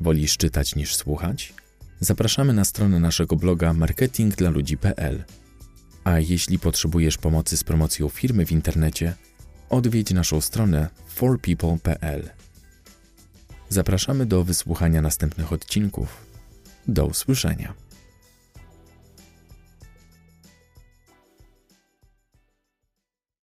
Wolisz 0.01 0.38
czytać 0.38 0.75
niż 0.75 0.95
słuchać? 0.95 1.53
Zapraszamy 1.99 2.53
na 2.53 2.65
stronę 2.65 2.99
naszego 2.99 3.36
bloga 3.36 3.73
marketingdlaludzi.pl. 3.73 5.23
A 6.03 6.19
jeśli 6.19 6.60
potrzebujesz 6.60 7.17
pomocy 7.17 7.58
z 7.58 7.63
promocją 7.63 8.10
firmy 8.10 8.45
w 8.45 8.51
internecie, 8.51 9.13
odwiedź 9.69 10.12
naszą 10.12 10.41
stronę 10.41 10.89
forpeople.pl. 11.08 12.29
Zapraszamy 13.69 14.25
do 14.25 14.43
wysłuchania 14.43 15.01
następnych 15.01 15.53
odcinków. 15.53 16.17
Do 16.88 17.05
usłyszenia. 17.05 17.73